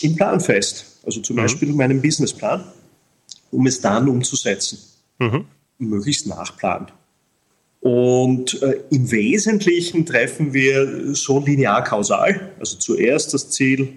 im 0.00 0.16
Plan 0.16 0.40
fest. 0.40 0.98
Also 1.04 1.20
zum 1.20 1.36
mhm. 1.36 1.40
Beispiel 1.42 1.68
in 1.68 1.76
meinem 1.76 2.00
Businessplan, 2.00 2.64
um 3.50 3.66
es 3.66 3.82
dann 3.82 4.08
umzusetzen. 4.08 4.78
Mhm 5.18 5.44
möglichst 5.88 6.26
nachplanen. 6.26 6.88
Und 7.80 8.62
äh, 8.62 8.76
im 8.90 9.10
Wesentlichen 9.10 10.06
treffen 10.06 10.52
wir 10.52 11.14
so 11.14 11.40
linear-kausal, 11.40 12.52
also 12.60 12.76
zuerst 12.76 13.34
das 13.34 13.50
Ziel 13.50 13.94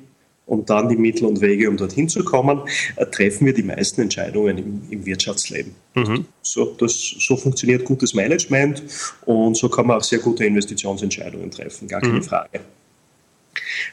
und 0.48 0.70
dann 0.70 0.90
die 0.90 0.96
Mittel 0.96 1.26
und 1.26 1.42
Wege, 1.42 1.70
um 1.70 1.78
dorthin 1.78 2.10
zu 2.10 2.24
kommen, 2.24 2.62
äh, 2.96 3.06
treffen 3.06 3.46
wir 3.46 3.54
die 3.54 3.64
meisten 3.64 4.02
Entscheidungen 4.02 4.58
im, 4.58 4.82
im 4.90 5.06
Wirtschaftsleben. 5.06 5.76
Mhm. 5.94 6.26
So, 6.42 6.76
das, 6.78 6.94
so 6.94 7.38
funktioniert 7.38 7.86
gutes 7.86 8.16
Management 8.16 8.84
und 9.26 9.56
so 9.56 9.70
kann 9.70 9.86
man 9.86 9.98
auch 9.98 10.04
sehr 10.04 10.20
gute 10.20 10.46
Investitionsentscheidungen 10.46 11.52
treffen, 11.52 11.88
gar 11.88 12.02
keine 12.02 12.14
mhm. 12.14 12.24
Frage. 12.24 12.62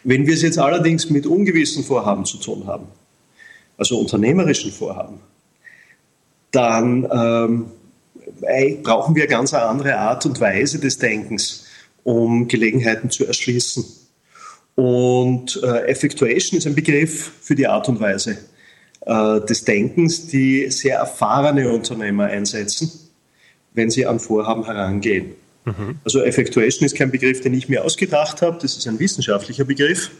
Wenn 0.05 0.27
wir 0.27 0.35
es 0.35 0.43
jetzt 0.43 0.59
allerdings 0.59 1.11
mit 1.11 1.27
ungewissen 1.27 1.85
Vorhaben 1.85 2.25
zu 2.25 2.39
tun 2.39 2.67
haben, 2.67 2.87
also 3.77 3.99
unternehmerischen 3.99 4.73
Vorhaben, 4.73 5.21
dann 6.51 7.09
ähm, 7.13 7.67
brauchen 8.83 9.15
wir 9.15 9.27
ganz 9.27 9.55
eine 9.55 9.65
andere 9.65 9.97
Art 9.97 10.27
und 10.27 10.41
Weise 10.41 10.79
des 10.79 10.99
Denkens, 10.99 11.67
um 12.05 12.49
Gelegenheiten 12.49 13.11
zu 13.11 13.27
erschließen. 13.27 13.85
Und 14.75 15.61
äh, 15.63 15.87
Effectuation 15.87 16.59
ist 16.59 16.67
ein 16.67 16.75
Begriff 16.75 17.33
für 17.41 17.55
die 17.55 17.67
Art 17.67 17.89
und 17.89 18.01
Weise 18.01 18.39
äh, 19.07 19.41
des 19.41 19.65
Denkens, 19.65 20.27
die 20.29 20.71
sehr 20.71 20.99
erfahrene 20.99 21.71
Unternehmer 21.71 22.25
einsetzen, 22.25 22.91
wenn 23.75 23.91
sie 23.91 24.07
an 24.07 24.19
Vorhaben 24.19 24.65
herangehen. 24.65 25.35
Mhm. 25.65 25.99
Also 26.05 26.23
Effectuation 26.23 26.87
ist 26.87 26.97
kein 26.97 27.11
Begriff, 27.11 27.41
den 27.41 27.55
ich 27.55 27.69
mir 27.69 27.85
ausgedacht 27.85 28.43
habe, 28.43 28.59
das 28.61 28.77
ist 28.77 28.87
ein 28.89 28.99
wissenschaftlicher 28.99 29.65
Begriff, 29.65 30.11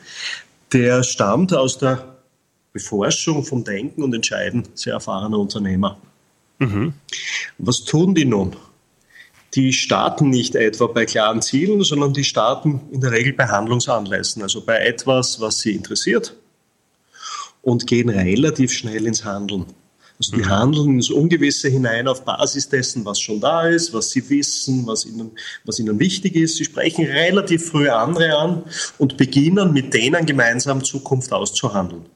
der 0.73 1.03
stammt 1.03 1.55
aus 1.55 1.79
der 1.79 2.17
Beforschung 2.73 3.45
vom 3.45 3.65
Denken 3.65 4.03
und 4.03 4.15
Entscheiden 4.15 4.69
sehr 4.75 4.95
erfahrener 4.95 5.39
Unternehmer. 5.39 5.99
Mhm. 6.59 6.95
Was 7.59 7.85
tun 7.85 8.15
die 8.15 8.25
nun? 8.25 8.57
Die 9.55 9.73
starten 9.73 10.31
nicht 10.31 10.55
etwa 10.55 10.87
bei 10.87 11.05
klaren 11.05 11.43
Zielen, 11.43 11.83
sondern 11.83 12.15
die 12.15 12.25
starten 12.25 12.81
in 12.91 13.01
der 13.01 13.13
Regel 13.13 13.35
bei 13.35 13.47
Handlungsanlässen, 13.47 14.43
also 14.43 14.63
bei 14.63 14.79
etwas, 14.79 15.41
was 15.41 15.61
sie 15.61 15.73
interessiert 15.73 16.35
und 17.61 17.87
gehen 17.87 18.09
relativ 18.09 18.73
schnell 18.73 19.07
ins 19.07 19.25
Handeln. 19.25 19.67
Also 20.19 20.37
die 20.37 20.43
mhm. 20.43 20.51
handeln 20.51 20.95
ins 20.95 21.11
Ungewisse 21.11 21.69
hinein 21.69 22.07
auf 22.07 22.25
Basis 22.25 22.69
dessen, 22.69 23.05
was 23.05 23.19
schon 23.19 23.41
da 23.41 23.67
ist, 23.67 23.93
was 23.93 24.11
sie 24.11 24.29
wissen, 24.31 24.87
was 24.87 25.05
ihnen, 25.05 25.33
was 25.65 25.79
ihnen 25.79 25.99
wichtig 25.99 26.37
ist. 26.37 26.57
Sie 26.57 26.65
sprechen 26.65 27.07
relativ 27.07 27.67
früh 27.67 27.89
andere 27.89 28.37
an 28.37 28.63
und 28.99 29.17
beginnen 29.17 29.73
mit 29.73 29.93
denen 29.95 30.25
gemeinsam 30.25 30.85
Zukunft 30.85 31.33
auszuhandeln. 31.33 32.07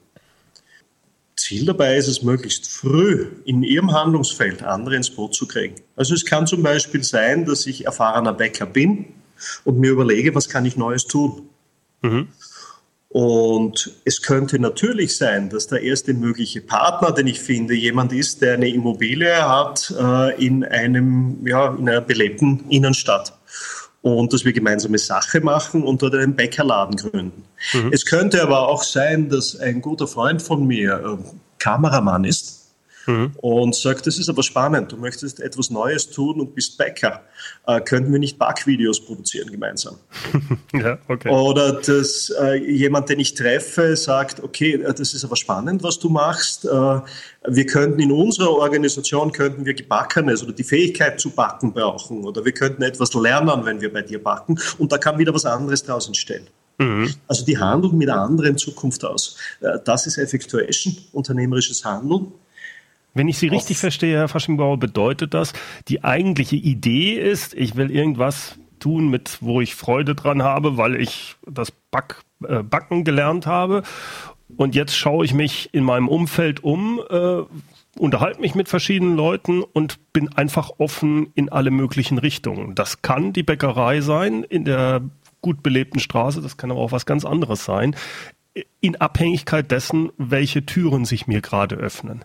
Ziel 1.46 1.64
dabei 1.64 1.96
ist 1.96 2.08
es, 2.08 2.24
möglichst 2.24 2.66
früh 2.68 3.28
in 3.44 3.62
ihrem 3.62 3.92
Handlungsfeld 3.92 4.64
andere 4.64 4.96
ins 4.96 5.10
Boot 5.10 5.32
zu 5.32 5.46
kriegen. 5.46 5.76
Also 5.94 6.12
es 6.12 6.24
kann 6.24 6.48
zum 6.48 6.64
Beispiel 6.64 7.04
sein, 7.04 7.44
dass 7.44 7.66
ich 7.66 7.86
erfahrener 7.86 8.32
Bäcker 8.32 8.66
bin 8.66 9.06
und 9.62 9.78
mir 9.78 9.92
überlege, 9.92 10.34
was 10.34 10.48
kann 10.48 10.64
ich 10.64 10.76
Neues 10.76 11.06
tun. 11.06 11.48
Mhm. 12.02 12.26
Und 13.10 13.92
es 14.04 14.22
könnte 14.22 14.58
natürlich 14.58 15.16
sein, 15.16 15.48
dass 15.48 15.68
der 15.68 15.82
erste 15.82 16.14
mögliche 16.14 16.62
Partner, 16.62 17.12
den 17.12 17.28
ich 17.28 17.38
finde, 17.38 17.74
jemand 17.74 18.12
ist, 18.12 18.42
der 18.42 18.54
eine 18.54 18.68
Immobilie 18.68 19.48
hat 19.48 19.94
äh, 19.96 20.44
in 20.44 20.64
einem, 20.64 21.46
ja, 21.46 21.76
in 21.76 21.88
einer 21.88 22.00
belebten 22.00 22.68
Innenstadt 22.70 23.38
und 24.14 24.32
dass 24.32 24.44
wir 24.44 24.52
gemeinsame 24.52 24.98
Sache 24.98 25.40
machen 25.40 25.82
und 25.82 26.02
dort 26.02 26.14
einen 26.14 26.36
Bäckerladen 26.36 26.96
gründen. 26.96 27.44
Mhm. 27.72 27.92
Es 27.92 28.04
könnte 28.04 28.42
aber 28.42 28.68
auch 28.68 28.82
sein, 28.82 29.28
dass 29.28 29.58
ein 29.58 29.80
guter 29.80 30.06
Freund 30.06 30.42
von 30.42 30.66
mir 30.66 31.18
äh, 31.18 31.30
Kameramann 31.58 32.24
ist 32.24 32.65
mhm. 33.06 33.32
und 33.36 33.74
sagt, 33.74 34.06
das 34.06 34.18
ist 34.18 34.28
aber 34.28 34.42
spannend, 34.42 34.92
du 34.92 34.96
möchtest 34.96 35.40
etwas 35.40 35.70
Neues 35.70 36.10
tun 36.10 36.40
und 36.40 36.54
bist 36.54 36.78
Bäcker. 36.78 37.22
Äh, 37.66 37.80
könnten 37.80 38.12
wir 38.12 38.18
nicht 38.18 38.38
Backvideos 38.38 39.04
produzieren 39.04 39.50
gemeinsam? 39.50 39.96
ja, 40.72 40.98
okay. 41.08 41.30
Oder 41.30 41.72
dass 41.72 42.30
äh, 42.30 42.54
jemand, 42.54 43.08
den 43.08 43.20
ich 43.20 43.34
treffe, 43.34 43.96
sagt, 43.96 44.42
okay, 44.42 44.74
äh, 44.74 44.94
das 44.94 45.14
ist 45.14 45.24
aber 45.24 45.36
spannend, 45.36 45.82
was 45.82 45.98
du 45.98 46.08
machst. 46.08 46.64
Äh, 46.64 46.68
wir 47.48 47.66
könnten 47.66 48.00
in 48.00 48.12
unserer 48.12 48.50
Organisation, 48.50 49.32
könnten 49.32 49.64
wir 49.64 49.74
Gebackenes 49.74 50.42
oder 50.42 50.52
die 50.52 50.64
Fähigkeit 50.64 51.20
zu 51.20 51.30
backen 51.30 51.72
brauchen 51.72 52.24
oder 52.24 52.44
wir 52.44 52.52
könnten 52.52 52.82
etwas 52.82 53.14
lernen, 53.14 53.64
wenn 53.64 53.80
wir 53.80 53.92
bei 53.92 54.02
dir 54.02 54.22
backen 54.22 54.58
und 54.78 54.92
da 54.92 54.98
kann 54.98 55.18
wieder 55.18 55.32
was 55.32 55.44
anderes 55.44 55.82
draus 55.84 56.06
entstehen. 56.06 56.46
Mhm. 56.78 57.14
Also 57.26 57.44
die 57.44 57.58
handeln 57.58 57.96
mit 57.96 58.08
einer 58.08 58.20
anderen 58.20 58.58
Zukunft 58.58 59.04
aus. 59.04 59.36
Äh, 59.60 59.78
das 59.84 60.06
ist 60.06 60.18
Effectuation, 60.18 60.96
unternehmerisches 61.12 61.84
Handeln. 61.84 62.32
Wenn 63.16 63.28
ich 63.28 63.38
Sie 63.38 63.48
richtig 63.48 63.78
verstehe, 63.78 64.18
Herr 64.18 64.28
Faschimbauer, 64.28 64.76
bedeutet 64.76 65.32
das, 65.32 65.54
die 65.88 66.04
eigentliche 66.04 66.56
Idee 66.56 67.14
ist, 67.14 67.54
ich 67.54 67.74
will 67.74 67.90
irgendwas 67.90 68.58
tun, 68.78 69.08
mit 69.08 69.38
wo 69.40 69.62
ich 69.62 69.74
Freude 69.74 70.14
dran 70.14 70.42
habe, 70.42 70.76
weil 70.76 71.00
ich 71.00 71.34
das 71.46 71.70
Back, 71.70 72.20
äh, 72.46 72.62
Backen 72.62 73.04
gelernt 73.04 73.46
habe. 73.46 73.84
Und 74.58 74.74
jetzt 74.74 74.94
schaue 74.94 75.24
ich 75.24 75.32
mich 75.32 75.70
in 75.72 75.82
meinem 75.82 76.08
Umfeld 76.08 76.62
um, 76.62 77.00
äh, 77.08 77.38
unterhalte 77.98 78.42
mich 78.42 78.54
mit 78.54 78.68
verschiedenen 78.68 79.16
Leuten 79.16 79.62
und 79.62 79.98
bin 80.12 80.34
einfach 80.34 80.72
offen 80.76 81.28
in 81.34 81.48
alle 81.48 81.70
möglichen 81.70 82.18
Richtungen. 82.18 82.74
Das 82.74 83.00
kann 83.00 83.32
die 83.32 83.42
Bäckerei 83.42 84.02
sein, 84.02 84.42
in 84.42 84.66
der 84.66 85.00
gut 85.40 85.62
belebten 85.62 86.00
Straße, 86.00 86.42
das 86.42 86.58
kann 86.58 86.70
aber 86.70 86.80
auch 86.80 86.92
was 86.92 87.06
ganz 87.06 87.24
anderes 87.24 87.64
sein, 87.64 87.96
in 88.80 88.96
Abhängigkeit 88.96 89.70
dessen, 89.70 90.10
welche 90.18 90.66
Türen 90.66 91.06
sich 91.06 91.26
mir 91.26 91.40
gerade 91.40 91.76
öffnen. 91.76 92.22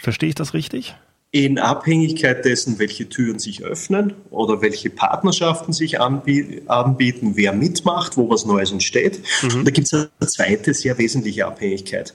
Verstehe 0.00 0.28
ich 0.28 0.34
das 0.34 0.54
richtig? 0.54 0.94
in 1.32 1.58
Abhängigkeit 1.58 2.46
dessen, 2.46 2.78
welche 2.78 3.10
Türen 3.10 3.38
sich 3.38 3.62
öffnen 3.62 4.14
oder 4.30 4.62
welche 4.62 4.88
Partnerschaften 4.88 5.74
sich 5.74 6.00
anbieten, 6.00 7.32
wer 7.34 7.52
mitmacht, 7.52 8.16
wo 8.16 8.30
was 8.30 8.46
Neues 8.46 8.72
entsteht. 8.72 9.20
Mhm. 9.42 9.64
Da 9.64 9.70
gibt 9.70 9.86
es 9.86 9.92
eine 9.92 10.08
zweite 10.26 10.72
sehr 10.72 10.96
wesentliche 10.96 11.44
Abhängigkeit. 11.44 12.14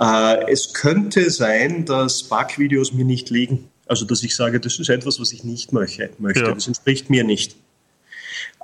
Äh, 0.00 0.50
es 0.50 0.72
könnte 0.72 1.30
sein, 1.30 1.84
dass 1.84 2.22
Bug-Videos 2.22 2.94
mir 2.94 3.04
nicht 3.04 3.28
liegen. 3.28 3.68
Also 3.86 4.06
dass 4.06 4.22
ich 4.22 4.34
sage, 4.34 4.58
das 4.58 4.78
ist 4.78 4.88
etwas, 4.88 5.20
was 5.20 5.32
ich 5.32 5.44
nicht 5.44 5.72
möchte. 5.72 6.10
Ja. 6.24 6.52
Das 6.54 6.66
entspricht 6.66 7.10
mir 7.10 7.24
nicht. 7.24 7.56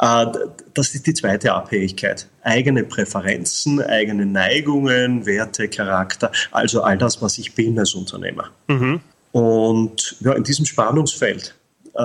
Äh, 0.00 0.26
das 0.74 0.94
ist 0.94 1.06
die 1.06 1.14
zweite 1.14 1.52
Abhängigkeit. 1.52 2.26
Eigene 2.42 2.84
Präferenzen, 2.84 3.80
eigene 3.80 4.26
Neigungen, 4.26 5.26
Werte, 5.26 5.68
Charakter, 5.68 6.32
also 6.50 6.82
all 6.82 6.98
das, 6.98 7.20
was 7.22 7.38
ich 7.38 7.54
bin 7.54 7.78
als 7.78 7.94
Unternehmer. 7.94 8.50
Mhm. 8.68 9.00
Und 9.32 10.16
ja, 10.20 10.32
in 10.32 10.44
diesem 10.44 10.64
Spannungsfeld, 10.64 11.54
äh, 11.94 12.02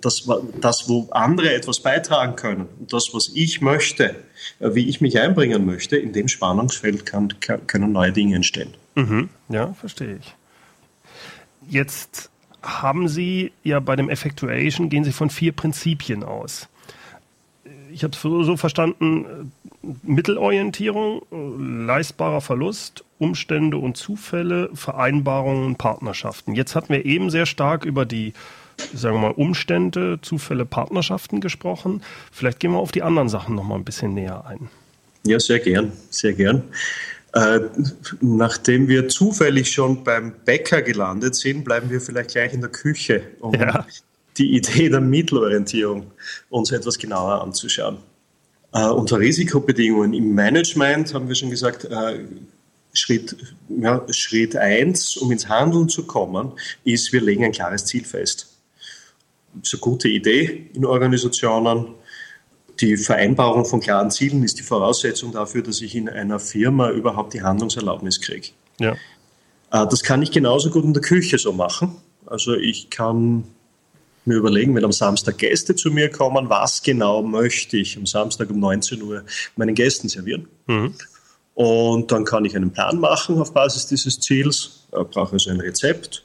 das, 0.00 0.28
das, 0.60 0.88
wo 0.88 1.08
andere 1.10 1.54
etwas 1.54 1.80
beitragen 1.80 2.36
können 2.36 2.66
das, 2.90 3.10
was 3.12 3.30
ich 3.34 3.60
möchte, 3.60 4.16
äh, 4.60 4.74
wie 4.74 4.88
ich 4.88 5.00
mich 5.00 5.18
einbringen 5.18 5.64
möchte, 5.64 5.96
in 5.96 6.12
dem 6.12 6.28
Spannungsfeld 6.28 7.06
kann, 7.06 7.32
kann, 7.40 7.66
können 7.66 7.92
neue 7.92 8.12
Dinge 8.12 8.36
entstehen. 8.36 8.74
Mhm. 8.94 9.28
Ja, 9.48 9.72
verstehe 9.74 10.18
ich. 10.20 10.34
Jetzt 11.68 12.30
haben 12.62 13.08
Sie 13.08 13.52
ja 13.62 13.80
bei 13.80 13.96
dem 13.96 14.10
Effectuation, 14.10 14.88
gehen 14.88 15.04
Sie 15.04 15.12
von 15.12 15.30
vier 15.30 15.52
Prinzipien 15.52 16.24
aus. 16.24 16.68
Ich 17.96 18.04
habe 18.04 18.14
es 18.14 18.20
so 18.20 18.56
verstanden, 18.58 19.52
Mittelorientierung, 20.02 21.22
leistbarer 21.86 22.42
Verlust, 22.42 23.04
Umstände 23.18 23.78
und 23.78 23.96
Zufälle, 23.96 24.68
Vereinbarungen 24.74 25.64
und 25.64 25.78
Partnerschaften. 25.78 26.54
Jetzt 26.54 26.74
hatten 26.74 26.92
wir 26.92 27.06
eben 27.06 27.30
sehr 27.30 27.46
stark 27.46 27.86
über 27.86 28.04
die, 28.04 28.34
sagen 28.92 29.16
wir 29.16 29.28
mal, 29.28 29.30
Umstände, 29.30 30.18
Zufälle, 30.20 30.66
Partnerschaften 30.66 31.40
gesprochen. 31.40 32.02
Vielleicht 32.30 32.60
gehen 32.60 32.72
wir 32.72 32.80
auf 32.80 32.92
die 32.92 33.02
anderen 33.02 33.30
Sachen 33.30 33.54
noch 33.54 33.64
mal 33.64 33.76
ein 33.76 33.84
bisschen 33.84 34.12
näher 34.12 34.44
ein. 34.46 34.68
Ja, 35.24 35.40
sehr 35.40 35.60
gern, 35.60 35.90
sehr 36.10 36.34
gern. 36.34 36.64
Äh, 37.32 37.60
nachdem 38.20 38.88
wir 38.88 39.08
zufällig 39.08 39.72
schon 39.72 40.04
beim 40.04 40.34
Bäcker 40.44 40.82
gelandet 40.82 41.34
sind, 41.34 41.64
bleiben 41.64 41.88
wir 41.88 42.02
vielleicht 42.02 42.32
gleich 42.32 42.52
in 42.52 42.60
der 42.60 42.70
Küche, 42.70 43.22
um 43.40 43.54
ja. 43.54 43.86
Die 44.38 44.56
Idee 44.56 44.88
der 44.88 45.00
Mittelorientierung 45.00 46.10
uns 46.50 46.70
etwas 46.70 46.98
genauer 46.98 47.42
anzuschauen. 47.42 47.98
Uh, 48.74 48.92
unter 48.92 49.18
Risikobedingungen 49.18 50.12
im 50.12 50.34
Management 50.34 51.14
haben 51.14 51.28
wir 51.28 51.34
schon 51.34 51.50
gesagt, 51.50 51.84
uh, 51.84 52.18
Schritt, 52.92 53.36
ja, 53.68 54.04
Schritt 54.10 54.56
eins, 54.56 55.16
um 55.16 55.30
ins 55.30 55.48
Handeln 55.48 55.88
zu 55.88 56.06
kommen, 56.06 56.52
ist, 56.84 57.12
wir 57.12 57.20
legen 57.20 57.44
ein 57.44 57.52
klares 57.52 57.84
Ziel 57.84 58.04
fest. 58.04 58.48
Das 59.54 59.68
ist 59.68 59.74
eine 59.74 59.80
gute 59.80 60.08
Idee 60.08 60.70
in 60.74 60.84
Organisationen. 60.84 61.94
Die 62.80 62.96
Vereinbarung 62.96 63.64
von 63.64 63.80
klaren 63.80 64.10
Zielen 64.10 64.42
ist 64.42 64.58
die 64.58 64.62
Voraussetzung 64.62 65.32
dafür, 65.32 65.62
dass 65.62 65.80
ich 65.80 65.94
in 65.94 66.08
einer 66.08 66.38
Firma 66.38 66.90
überhaupt 66.90 67.32
die 67.32 67.42
Handlungserlaubnis 67.42 68.20
kriege. 68.20 68.48
Ja. 68.78 68.92
Uh, 69.72 69.86
das 69.86 70.02
kann 70.02 70.22
ich 70.22 70.30
genauso 70.30 70.70
gut 70.70 70.84
in 70.84 70.92
der 70.92 71.02
Küche 71.02 71.38
so 71.38 71.52
machen. 71.52 71.96
Also 72.26 72.54
ich 72.54 72.90
kann 72.90 73.44
mir 74.26 74.36
überlegen, 74.36 74.74
wenn 74.74 74.84
am 74.84 74.92
Samstag 74.92 75.38
Gäste 75.38 75.74
zu 75.74 75.90
mir 75.90 76.10
kommen, 76.10 76.48
was 76.48 76.82
genau 76.82 77.22
möchte 77.22 77.76
ich 77.76 77.96
am 77.96 78.06
Samstag 78.06 78.50
um 78.50 78.58
19 78.60 79.02
Uhr 79.02 79.24
meinen 79.56 79.74
Gästen 79.74 80.08
servieren. 80.08 80.48
Mhm. 80.66 80.94
Und 81.54 82.12
dann 82.12 82.24
kann 82.24 82.44
ich 82.44 82.54
einen 82.54 82.70
Plan 82.70 82.98
machen 82.98 83.38
auf 83.38 83.54
Basis 83.54 83.86
dieses 83.86 84.20
Ziels, 84.20 84.86
ich 84.88 85.08
brauche 85.08 85.32
also 85.32 85.50
ein 85.50 85.60
Rezept, 85.60 86.22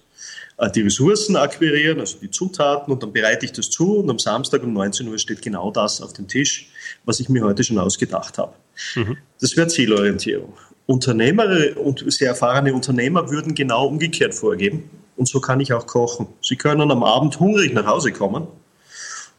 äh, 0.58 0.70
die 0.70 0.82
Ressourcen 0.82 1.36
akquirieren, 1.38 2.00
also 2.00 2.18
die 2.20 2.30
Zutaten, 2.30 2.92
und 2.92 3.02
dann 3.02 3.14
bereite 3.14 3.46
ich 3.46 3.54
das 3.54 3.70
zu 3.70 3.98
und 4.00 4.10
am 4.10 4.20
Samstag 4.20 4.64
um 4.64 4.74
19 4.74 5.08
Uhr 5.08 5.18
steht 5.18 5.42
genau 5.42 5.72
das 5.72 6.02
auf 6.02 6.14
dem 6.14 6.28
Tisch, 6.28 6.70
was 7.06 7.20
ich 7.20 7.30
mir 7.30 7.44
heute 7.44 7.64
schon 7.64 7.78
ausgedacht 7.78 8.38
habe. 8.38 8.54
Mhm. 8.96 9.18
Das 9.40 9.56
wäre 9.56 9.68
Zielorientierung. 9.68 10.54
Unternehmer 10.86 11.78
und 11.78 12.04
sehr 12.12 12.30
erfahrene 12.30 12.74
Unternehmer 12.74 13.30
würden 13.30 13.56
genau 13.56 13.88
umgekehrt 13.88 14.36
vorgeben 14.36 14.90
und 15.16 15.28
so 15.28 15.40
kann 15.40 15.60
ich 15.60 15.74
auch 15.74 15.88
kochen. 15.88 16.28
Sie 16.42 16.56
können 16.56 16.92
am 16.92 17.04
Abend 17.04 17.40
hungrig 17.40 17.74
nach 17.74 17.86
Hause 17.86 18.12
kommen 18.12 18.48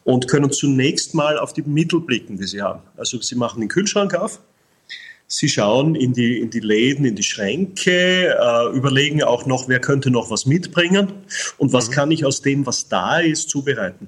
und 0.03 0.27
können 0.27 0.51
zunächst 0.51 1.13
mal 1.13 1.37
auf 1.37 1.53
die 1.53 1.61
Mittel 1.63 1.99
blicken, 1.99 2.37
die 2.37 2.45
sie 2.45 2.61
haben. 2.61 2.81
Also 2.97 3.19
sie 3.21 3.35
machen 3.35 3.61
den 3.61 3.69
Kühlschrank 3.69 4.13
auf, 4.13 4.39
sie 5.27 5.49
schauen 5.49 5.95
in 5.95 6.13
die, 6.13 6.39
in 6.39 6.49
die 6.49 6.59
Läden, 6.59 7.05
in 7.05 7.15
die 7.15 7.23
Schränke, 7.23 8.35
äh, 8.39 8.75
überlegen 8.75 9.23
auch 9.23 9.45
noch, 9.45 9.67
wer 9.67 9.79
könnte 9.79 10.11
noch 10.11 10.29
was 10.29 10.45
mitbringen 10.45 11.13
und 11.57 11.73
was 11.73 11.89
mhm. 11.89 11.93
kann 11.93 12.11
ich 12.11 12.25
aus 12.25 12.41
dem, 12.41 12.65
was 12.65 12.87
da 12.87 13.19
ist, 13.19 13.49
zubereiten. 13.49 14.07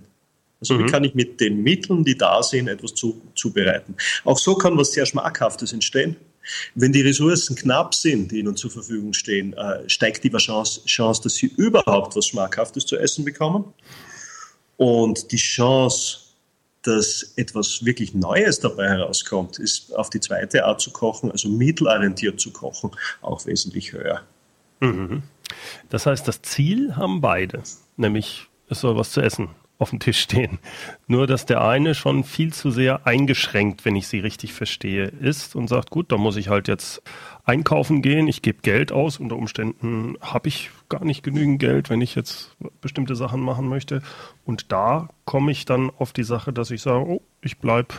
Also 0.62 0.76
mhm. 0.76 0.80
wie 0.80 0.92
kann 0.92 1.04
ich 1.04 1.16
mit 1.16 1.40
den 1.42 1.64
Mitteln, 1.64 2.04
die 2.04 2.18
da 2.18 2.42
sind, 2.44 2.68
etwas 2.68 2.94
zu, 2.94 3.22
zubereiten. 3.36 3.96
Auch 4.24 4.38
so 4.38 4.56
kann 4.56 4.78
was 4.78 4.92
sehr 4.92 5.06
Schmackhaftes 5.06 5.74
entstehen. 5.74 6.16
Wenn 6.76 6.92
die 6.92 7.02
Ressourcen 7.02 7.56
knapp 7.56 7.94
sind, 7.94 8.32
die 8.32 8.40
ihnen 8.40 8.56
zur 8.56 8.72
Verfügung 8.72 9.14
stehen, 9.14 9.54
äh, 9.54 9.88
steigt 9.90 10.24
die 10.24 10.30
Chance, 10.30 10.84
Chance, 10.86 11.24
dass 11.24 11.36
sie 11.36 11.48
überhaupt 11.48 12.16
was 12.16 12.28
Schmackhaftes 12.28 12.86
zu 12.86 12.98
essen 12.98 13.26
bekommen. 13.26 13.74
Und 14.78 15.32
die 15.32 15.38
Chance, 15.38 16.20
dass 16.84 17.34
etwas 17.36 17.84
wirklich 17.84 18.14
Neues 18.14 18.60
dabei 18.60 18.90
herauskommt, 18.90 19.58
ist 19.60 19.96
auf 19.96 20.10
die 20.10 20.20
zweite 20.20 20.66
Art 20.66 20.82
zu 20.82 20.92
kochen, 20.92 21.32
also 21.32 21.50
mittelorientiert 21.50 22.40
zu 22.40 22.52
kochen, 22.52 22.92
auch 23.22 23.46
wesentlich 23.46 23.94
höher. 23.94 24.22
Mhm. 24.82 25.24
Das 25.90 26.06
heißt, 26.06 26.28
das 26.28 26.42
Ziel 26.42 26.96
haben 26.96 27.22
beide, 27.22 27.64
nämlich 27.98 28.48
es 28.70 28.82
soll 28.82 28.96
was 28.96 29.12
zu 29.12 29.22
essen 29.22 29.50
auf 29.78 29.90
dem 29.90 30.00
Tisch 30.00 30.20
stehen. 30.20 30.60
Nur, 31.08 31.28
dass 31.28 31.46
der 31.46 31.62
eine 31.62 31.96
schon 31.96 32.24
viel 32.24 32.54
zu 32.54 32.72
sehr 32.72 33.06
eingeschränkt, 33.06 33.86
wenn 33.86 33.96
ich 33.96 34.08
sie 34.08 34.20
richtig 34.20 34.54
verstehe, 34.54 35.06
ist 35.06 35.56
und 35.56 35.68
sagt, 35.68 35.90
gut, 35.90 36.12
da 36.12 36.18
muss 36.18 36.38
ich 36.38 36.50
halt 36.50 36.68
jetzt 36.68 37.02
einkaufen 37.44 38.02
gehen, 38.02 38.28
ich 38.28 38.42
gebe 38.42 38.62
Geld 38.62 38.92
aus, 38.92 39.20
unter 39.20 39.36
Umständen 39.36 40.16
habe 40.22 40.48
ich 40.48 40.72
gar 40.90 41.04
nicht 41.04 41.24
genügend 41.24 41.60
Geld, 41.60 41.90
wenn 41.90 42.02
ich 42.02 42.16
jetzt 42.16 42.56
bestimmte 42.82 43.16
Sachen 43.16 43.42
machen 43.42 43.68
möchte. 43.68 44.02
Und 44.46 44.72
da 44.72 45.10
komme 45.26 45.52
ich 45.52 45.66
dann 45.66 45.90
auf 45.90 46.14
die 46.14 46.24
Sache, 46.24 46.54
dass 46.54 46.72
ich 46.72 46.82
sage, 46.82 47.06
oh, 47.06 47.22
ich 47.42 47.60
bleibe 47.60 47.96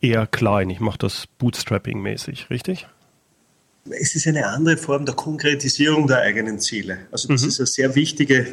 eher 0.00 0.26
klein, 0.26 0.70
ich 0.70 0.80
mache 0.80 0.98
das 0.98 1.26
Bootstrapping-mäßig, 1.38 2.50
richtig? 2.50 2.86
Es 3.92 4.14
ist 4.14 4.26
eine 4.26 4.46
andere 4.46 4.76
Form 4.76 5.04
der 5.04 5.14
Konkretisierung 5.14 6.06
der 6.06 6.18
eigenen 6.18 6.58
Ziele. 6.58 6.98
Also 7.10 7.28
das 7.28 7.42
mhm. 7.42 7.48
ist 7.48 7.60
eine 7.60 7.66
sehr, 7.66 7.94
wichtige, 7.94 8.46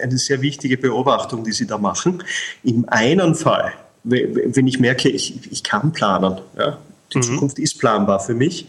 eine 0.00 0.18
sehr 0.18 0.40
wichtige 0.40 0.76
Beobachtung, 0.76 1.44
die 1.44 1.52
Sie 1.52 1.66
da 1.66 1.78
machen. 1.78 2.22
Im 2.62 2.88
einen 2.88 3.34
Fall, 3.34 3.72
wenn 4.04 4.66
ich 4.66 4.78
merke, 4.78 5.08
ich, 5.08 5.50
ich 5.50 5.62
kann 5.62 5.92
planen, 5.92 6.40
ja, 6.58 6.78
die 7.12 7.18
mhm. 7.18 7.22
Zukunft 7.22 7.58
ist 7.58 7.78
planbar 7.78 8.20
für 8.20 8.34
mich, 8.34 8.66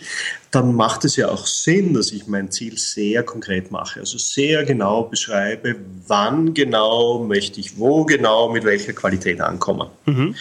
dann 0.50 0.76
macht 0.76 1.06
es 1.06 1.16
ja 1.16 1.30
auch 1.30 1.46
Sinn, 1.46 1.94
dass 1.94 2.12
ich 2.12 2.28
mein 2.28 2.52
Ziel 2.52 2.78
sehr 2.78 3.24
konkret 3.24 3.72
mache. 3.72 4.00
Also 4.00 4.18
sehr 4.18 4.64
genau 4.66 5.04
beschreibe, 5.04 5.76
wann 6.08 6.54
genau 6.54 7.24
möchte 7.24 7.60
ich 7.60 7.78
wo 7.78 8.04
genau 8.06 8.52
mit 8.52 8.64
welcher 8.64 8.94
Qualität 8.94 9.42
ankommen. 9.42 9.88
Mhm. 10.06 10.36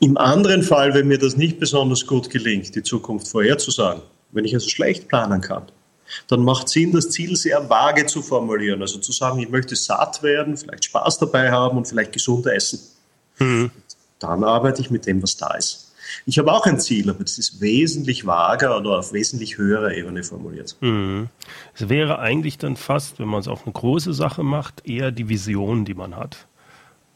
Im 0.00 0.16
anderen 0.16 0.62
Fall, 0.62 0.94
wenn 0.94 1.08
mir 1.08 1.18
das 1.18 1.36
nicht 1.36 1.60
besonders 1.60 2.06
gut 2.06 2.28
gelingt, 2.28 2.74
die 2.74 2.82
Zukunft 2.82 3.28
vorherzusagen, 3.28 4.02
wenn 4.32 4.44
ich 4.44 4.54
also 4.54 4.68
schlecht 4.68 5.08
planen 5.08 5.40
kann, 5.40 5.64
dann 6.28 6.44
macht 6.44 6.66
es 6.66 6.72
Sinn, 6.72 6.92
das 6.92 7.10
Ziel 7.10 7.36
sehr 7.36 7.68
vage 7.70 8.06
zu 8.06 8.22
formulieren. 8.22 8.82
Also 8.82 8.98
zu 8.98 9.12
sagen, 9.12 9.38
ich 9.38 9.48
möchte 9.48 9.76
satt 9.76 10.22
werden, 10.22 10.56
vielleicht 10.56 10.84
Spaß 10.86 11.18
dabei 11.18 11.50
haben 11.50 11.78
und 11.78 11.88
vielleicht 11.88 12.12
gesund 12.12 12.46
essen. 12.46 12.80
Mhm. 13.38 13.70
Dann 14.18 14.44
arbeite 14.44 14.82
ich 14.82 14.90
mit 14.90 15.06
dem, 15.06 15.22
was 15.22 15.36
da 15.36 15.54
ist. 15.54 15.92
Ich 16.26 16.38
habe 16.38 16.52
auch 16.52 16.66
ein 16.66 16.78
Ziel, 16.78 17.08
aber 17.08 17.24
das 17.24 17.38
ist 17.38 17.60
wesentlich 17.60 18.26
vager 18.26 18.76
oder 18.76 18.98
auf 18.98 19.12
wesentlich 19.12 19.56
höherer 19.56 19.94
Ebene 19.94 20.22
formuliert. 20.22 20.76
Mhm. 20.80 21.28
Es 21.74 21.88
wäre 21.88 22.18
eigentlich 22.18 22.58
dann 22.58 22.76
fast, 22.76 23.18
wenn 23.18 23.28
man 23.28 23.40
es 23.40 23.48
auf 23.48 23.64
eine 23.64 23.72
große 23.72 24.12
Sache 24.12 24.42
macht, 24.42 24.86
eher 24.86 25.10
die 25.10 25.28
Vision, 25.28 25.84
die 25.84 25.94
man 25.94 26.16
hat. 26.16 26.46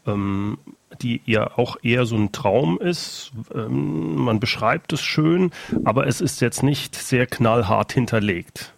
Ähm, 0.05 0.57
die 1.01 1.21
ja 1.25 1.57
auch 1.57 1.77
eher 1.83 2.05
so 2.05 2.15
ein 2.15 2.31
Traum 2.31 2.79
ist. 2.79 3.31
Ähm, 3.53 4.15
man 4.15 4.39
beschreibt 4.39 4.93
es 4.93 5.01
schön, 5.01 5.51
aber 5.83 6.07
es 6.07 6.21
ist 6.21 6.41
jetzt 6.41 6.63
nicht 6.63 6.95
sehr 6.95 7.27
knallhart 7.27 7.93
hinterlegt. 7.93 8.73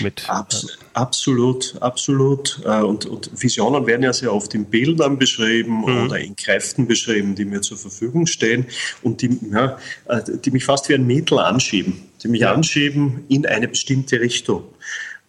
Mit, 0.00 0.28
Abs 0.28 0.64
äh, 0.64 0.68
absolut, 0.94 1.76
absolut. 1.80 2.60
Äh, 2.64 2.82
und, 2.82 3.06
und, 3.06 3.30
Visionen 3.40 3.86
werden 3.86 4.02
ja 4.02 4.12
sehr 4.12 4.32
oft 4.32 4.52
in 4.54 4.66
Bildern 4.66 5.16
beschrieben 5.16 5.78
mhm. 5.78 6.04
oder 6.04 6.18
in 6.18 6.34
Kräften 6.34 6.86
beschrieben, 6.86 7.34
die 7.34 7.44
mir 7.44 7.62
zur 7.62 7.78
Verfügung 7.78 8.26
stehen 8.26 8.66
und 9.02 9.22
die, 9.22 9.38
ja, 9.50 9.78
äh, 10.06 10.22
die 10.44 10.50
mich 10.50 10.64
fast 10.64 10.88
wie 10.88 10.94
ein 10.94 11.06
Mittel 11.06 11.38
anschieben, 11.38 12.02
die 12.22 12.28
mich 12.28 12.42
ja. 12.42 12.52
anschieben 12.52 13.24
in 13.28 13.46
eine 13.46 13.68
bestimmte 13.68 14.20
Richtung, 14.20 14.64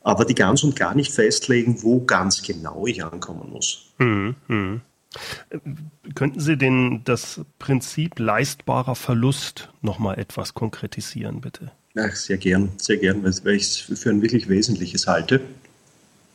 aber 0.02 0.26
die 0.26 0.36
ganz 0.36 0.64
und 0.64 0.76
gar 0.76 0.96
nicht 0.96 1.14
festlegen, 1.14 1.84
wo 1.84 2.04
ganz 2.04 2.42
genau 2.42 2.88
ich 2.88 3.04
ankommen 3.04 3.52
muss. 3.52 3.86
Mhm. 4.00 4.36
Mhm. 4.48 4.82
Könnten 6.16 6.40
Sie 6.40 6.58
den, 6.58 7.04
das 7.04 7.42
Prinzip 7.60 8.20
leistbarer 8.20 8.96
Verlust 8.96 9.70
noch 9.82 10.00
mal 10.00 10.18
etwas 10.18 10.54
konkretisieren, 10.54 11.42
bitte? 11.42 11.72
Ach, 11.98 12.16
sehr 12.16 12.38
gern, 12.38 12.70
sehr 12.78 12.98
gern, 12.98 13.24
weil 13.24 13.56
ich 13.56 13.64
es 13.64 14.00
für 14.00 14.10
ein 14.10 14.22
wirklich 14.22 14.50
Wesentliches 14.50 15.08
halte. 15.08 15.42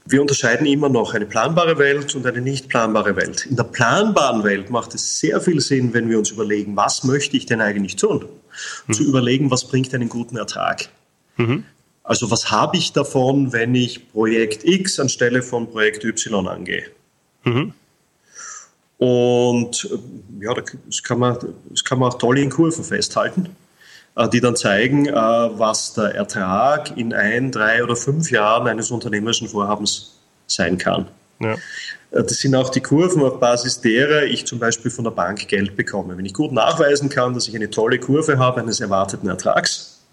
Wir 0.05 0.21
unterscheiden 0.21 0.67
immer 0.67 0.89
noch 0.89 1.15
eine 1.15 1.27
planbare 1.27 1.79
Welt 1.79 2.15
und 2.17 2.27
eine 2.27 2.41
nicht 2.41 2.69
planbare 2.69 3.15
Welt. 3.15 3.47
In 3.47 3.55
der 3.55 3.65
planbaren 3.65 4.43
Welt 4.43 4.71
macht 4.71 4.95
es 4.95 5.21
sehr 5.21 5.41
viel 5.41 5.61
Sinn, 5.61 5.95
wenn 5.95 6.11
wir 6.11 6.19
uns 6.19 6.31
überlegen, 6.31 6.75
was 6.75 7.05
möchte 7.05 7.37
ich 7.37 7.47
denn 7.47 7.61
eigentlich 7.61 7.95
tun? 7.95 8.25
Mhm. 8.89 8.93
Zu 8.93 9.05
überlegen, 9.05 9.51
was 9.53 9.69
bringt 9.69 9.95
einen 9.95 10.09
guten 10.09 10.37
Ertrag? 10.37 10.89
Mhm. 11.37 11.65
Also 12.03 12.33
was 12.33 12.51
habe 12.51 12.77
ich 12.77 12.93
davon, 12.93 13.53
wenn 13.53 13.77
ich 13.77 14.11
Projekt 14.11 14.65
X 14.65 14.99
anstelle 14.99 15.41
von 15.41 15.71
Projekt 15.71 16.05
Y 16.05 16.49
angehe? 16.49 16.87
Mhm. 17.45 17.73
Und 19.03 19.89
ja, 20.41 20.55
das 20.55 21.03
kann, 21.03 21.19
man, 21.19 21.37
das 21.71 21.83
kann 21.83 21.99
man 21.99 22.13
auch 22.13 22.19
toll 22.19 22.39
in 22.39 22.51
Kurven 22.51 22.85
festhalten, 22.85 23.49
äh, 24.15 24.29
die 24.29 24.41
dann 24.41 24.55
zeigen, 24.55 25.07
äh, 25.07 25.13
was 25.13 25.95
der 25.95 26.15
Ertrag 26.15 26.97
in 26.97 27.13
ein, 27.13 27.51
drei 27.51 27.83
oder 27.83 27.97
fünf 27.97 28.31
Jahren 28.31 28.69
eines 28.69 28.93
unternehmerischen 28.93 29.49
Vorhabens 29.49 30.21
sein 30.47 30.79
kann. 30.79 31.09
Ja. 31.41 31.55
Äh, 32.13 32.23
das 32.23 32.35
sind 32.35 32.55
auch 32.55 32.69
die 32.69 32.81
Kurven, 32.81 33.25
auf 33.25 33.41
Basis 33.41 33.81
derer 33.81 34.23
ich 34.23 34.47
zum 34.47 34.61
Beispiel 34.61 34.93
von 34.93 35.03
der 35.03 35.11
Bank 35.11 35.49
Geld 35.49 35.75
bekomme. 35.75 36.17
Wenn 36.17 36.25
ich 36.25 36.35
gut 36.35 36.53
nachweisen 36.53 37.09
kann, 37.09 37.35
dass 37.35 37.49
ich 37.49 37.57
eine 37.57 37.71
tolle 37.71 37.99
Kurve 37.99 38.39
habe 38.39 38.61
eines 38.61 38.79
erwarteten 38.79 39.29
Ertrags, 39.29 40.05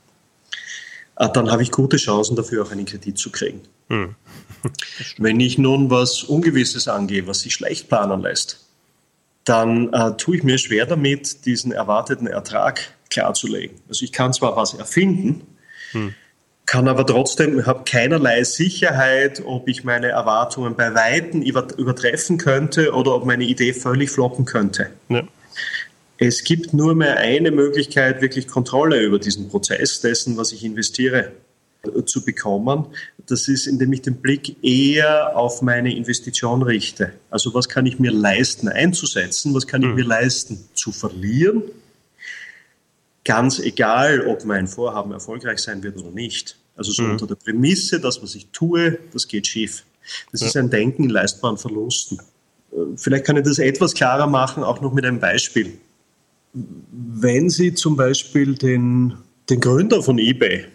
dann 1.15 1.51
habe 1.51 1.61
ich 1.61 1.69
gute 1.69 1.97
Chancen 1.97 2.35
dafür, 2.35 2.63
auch 2.63 2.71
einen 2.71 2.85
Kredit 2.85 3.19
zu 3.19 3.29
kriegen. 3.29 3.61
Hm. 3.89 4.15
Wenn 5.19 5.39
ich 5.39 5.59
nun 5.59 5.91
was 5.91 6.23
Ungewisses 6.23 6.87
angehe, 6.87 7.27
was 7.27 7.41
sich 7.41 7.53
schlecht 7.53 7.87
planen 7.87 8.21
lässt, 8.21 8.68
dann 9.45 9.91
äh, 9.93 10.15
tue 10.17 10.37
ich 10.37 10.43
mir 10.43 10.57
schwer 10.57 10.85
damit, 10.85 11.45
diesen 11.45 11.71
erwarteten 11.71 12.27
Ertrag 12.27 12.93
klarzulegen. 13.09 13.77
Also 13.87 14.03
ich 14.03 14.11
kann 14.11 14.33
zwar 14.33 14.55
was 14.55 14.73
erfinden, 14.73 15.41
hm. 15.91 16.13
kann 16.65 16.87
aber 16.87 17.05
trotzdem, 17.05 17.65
habe 17.65 17.83
keinerlei 17.85 18.43
Sicherheit, 18.43 19.41
ob 19.45 19.67
ich 19.67 19.83
meine 19.83 20.09
Erwartungen 20.09 20.75
bei 20.75 20.93
Weitem 20.93 21.41
übertreffen 21.41 22.37
könnte 22.37 22.93
oder 22.93 23.15
ob 23.15 23.25
meine 23.25 23.45
Idee 23.45 23.73
völlig 23.73 24.11
floppen 24.11 24.45
könnte. 24.45 24.91
Ja. 25.09 25.23
Es 26.21 26.43
gibt 26.43 26.73
nur 26.73 26.95
mehr 26.95 27.17
eine 27.17 27.49
Möglichkeit, 27.49 28.21
wirklich 28.21 28.47
Kontrolle 28.47 28.99
über 28.99 29.19
diesen 29.19 29.47
Prozess 29.47 30.01
dessen, 30.01 30.35
was 30.35 30.51
ich 30.51 30.65
investiere 30.65 31.31
zu 32.05 32.25
bekommen. 32.25 32.87
Das 33.29 33.47
ist, 33.47 33.67
indem 33.67 33.93
ich 33.93 34.01
den 34.01 34.15
Blick 34.15 34.63
eher 34.63 35.37
auf 35.37 35.61
meine 35.61 35.95
Investition 35.95 36.63
richte. 36.63 37.13
Also 37.29 37.53
was 37.53 37.69
kann 37.69 37.85
ich 37.85 37.99
mir 37.99 38.11
leisten 38.11 38.67
einzusetzen, 38.67 39.53
was 39.53 39.67
kann 39.67 39.83
ich 39.83 39.89
mhm. 39.89 39.95
mir 39.95 40.05
leisten 40.05 40.65
zu 40.73 40.91
verlieren. 40.91 41.63
Ganz 43.23 43.59
egal, 43.59 44.25
ob 44.25 44.45
mein 44.45 44.67
Vorhaben 44.67 45.11
erfolgreich 45.11 45.59
sein 45.59 45.83
wird 45.83 45.97
oder 45.97 46.09
nicht. 46.09 46.57
Also 46.75 46.91
so 46.91 47.03
mhm. 47.03 47.11
unter 47.11 47.27
der 47.27 47.35
Prämisse, 47.35 47.99
das, 47.99 48.23
was 48.23 48.33
ich 48.33 48.47
tue, 48.51 48.97
das 49.13 49.27
geht 49.27 49.45
schief. 49.45 49.83
Das 50.31 50.41
ja. 50.41 50.47
ist 50.47 50.57
ein 50.57 50.69
Denken 50.69 51.03
in 51.03 51.09
leistbaren 51.09 51.57
Verlusten. 51.57 52.19
Äh, 52.71 52.77
vielleicht 52.95 53.25
kann 53.25 53.37
ich 53.37 53.43
das 53.43 53.59
etwas 53.59 53.93
klarer 53.93 54.27
machen, 54.27 54.63
auch 54.63 54.81
noch 54.81 54.93
mit 54.93 55.05
einem 55.05 55.19
Beispiel. 55.19 55.77
Wenn 56.51 57.51
Sie 57.51 57.75
zum 57.75 57.95
Beispiel 57.95 58.55
den, 58.55 59.13
den 59.49 59.59
Gründer 59.59 60.01
von 60.01 60.17
eBay, 60.17 60.65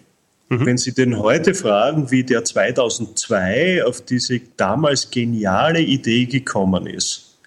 Mhm. 0.49 0.65
Wenn 0.65 0.77
Sie 0.77 0.93
den 0.93 1.17
heute 1.19 1.53
fragen, 1.53 2.11
wie 2.11 2.23
der 2.23 2.43
2002 2.43 3.83
auf 3.83 4.01
diese 4.01 4.39
damals 4.57 5.09
geniale 5.09 5.81
Idee 5.81 6.25
gekommen 6.25 6.85
ist, 6.85 7.37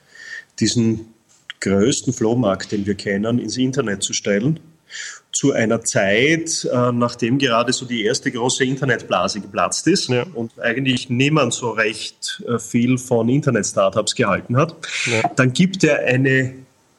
diesen 0.58 1.14
größten 1.60 2.12
Flohmarkt, 2.12 2.72
den 2.72 2.86
wir 2.86 2.94
kennen, 2.94 3.38
ins 3.38 3.56
Internet 3.56 4.02
zu 4.02 4.12
stellen, 4.12 4.60
zu 5.30 5.52
einer 5.52 5.82
Zeit, 5.82 6.68
äh, 6.72 6.92
nachdem 6.92 7.38
gerade 7.38 7.72
so 7.72 7.84
die 7.84 8.04
erste 8.04 8.32
große 8.32 8.64
Internetblase 8.64 9.40
geplatzt 9.40 9.86
ist 9.86 10.08
ja. 10.08 10.24
und 10.34 10.58
eigentlich 10.58 11.10
niemand 11.10 11.52
so 11.52 11.70
recht 11.70 12.42
äh, 12.48 12.58
viel 12.58 12.98
von 12.98 13.28
Internet-Startups 13.28 14.14
gehalten 14.14 14.56
hat, 14.56 14.74
ja. 15.06 15.30
dann 15.36 15.52
gibt 15.52 15.84
er 15.84 16.00
eine 16.04 16.54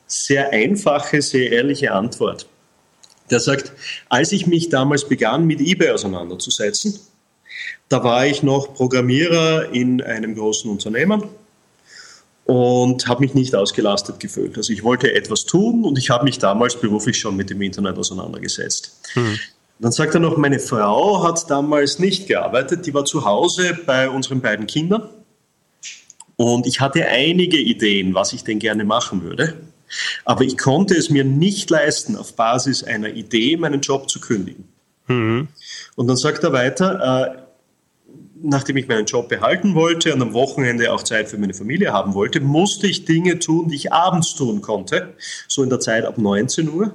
sehr 0.05 0.51
einfache, 0.51 1.21
sehr 1.21 1.51
ehrliche 1.51 1.91
Antwort 1.91 2.47
der 3.31 3.39
sagt, 3.39 3.71
als 4.09 4.31
ich 4.31 4.47
mich 4.47 4.69
damals 4.69 5.07
begann, 5.07 5.45
mit 5.45 5.59
eBay 5.59 5.91
auseinanderzusetzen, 5.91 6.99
da 7.87 8.03
war 8.03 8.25
ich 8.25 8.43
noch 8.43 8.73
Programmierer 8.73 9.73
in 9.73 10.01
einem 10.01 10.35
großen 10.35 10.69
Unternehmen 10.69 11.23
und 12.45 13.07
habe 13.07 13.21
mich 13.21 13.33
nicht 13.33 13.55
ausgelastet 13.55 14.19
gefühlt. 14.19 14.57
Also 14.57 14.73
ich 14.73 14.83
wollte 14.83 15.13
etwas 15.13 15.45
tun 15.45 15.83
und 15.83 15.97
ich 15.97 16.09
habe 16.09 16.23
mich 16.23 16.39
damals 16.39 16.75
beruflich 16.75 17.19
schon 17.19 17.35
mit 17.35 17.49
dem 17.49 17.61
Internet 17.61 17.97
auseinandergesetzt. 17.97 18.99
Mhm. 19.15 19.39
Dann 19.79 19.91
sagt 19.91 20.13
er 20.13 20.19
noch, 20.19 20.37
meine 20.37 20.59
Frau 20.59 21.23
hat 21.23 21.49
damals 21.49 21.99
nicht 21.99 22.27
gearbeitet, 22.27 22.85
die 22.85 22.93
war 22.93 23.05
zu 23.05 23.23
Hause 23.23 23.77
bei 23.85 24.09
unseren 24.09 24.41
beiden 24.41 24.67
Kindern 24.67 25.09
und 26.35 26.65
ich 26.65 26.79
hatte 26.79 27.05
einige 27.05 27.57
Ideen, 27.57 28.13
was 28.13 28.33
ich 28.33 28.43
denn 28.45 28.59
gerne 28.59 28.85
machen 28.85 29.23
würde. 29.23 29.55
Aber 30.25 30.43
ich 30.43 30.57
konnte 30.57 30.95
es 30.95 31.09
mir 31.09 31.23
nicht 31.23 31.69
leisten, 31.69 32.15
auf 32.15 32.35
Basis 32.35 32.83
einer 32.83 33.09
Idee 33.09 33.57
meinen 33.57 33.81
Job 33.81 34.09
zu 34.09 34.19
kündigen. 34.19 34.67
Mhm. 35.07 35.47
Und 35.95 36.07
dann 36.07 36.17
sagt 36.17 36.43
er 36.43 36.53
weiter, 36.53 37.35
äh, 37.35 37.41
nachdem 38.41 38.77
ich 38.77 38.87
meinen 38.87 39.05
Job 39.05 39.29
behalten 39.29 39.75
wollte 39.75 40.13
und 40.13 40.21
am 40.21 40.33
Wochenende 40.33 40.93
auch 40.93 41.03
Zeit 41.03 41.29
für 41.29 41.37
meine 41.37 41.53
Familie 41.53 41.91
haben 41.91 42.13
wollte, 42.13 42.39
musste 42.39 42.87
ich 42.87 43.05
Dinge 43.05 43.39
tun, 43.39 43.69
die 43.69 43.75
ich 43.75 43.91
abends 43.91 44.35
tun 44.35 44.61
konnte, 44.61 45.13
so 45.47 45.63
in 45.63 45.69
der 45.69 45.79
Zeit 45.79 46.05
ab 46.05 46.17
19 46.17 46.69
Uhr. 46.69 46.93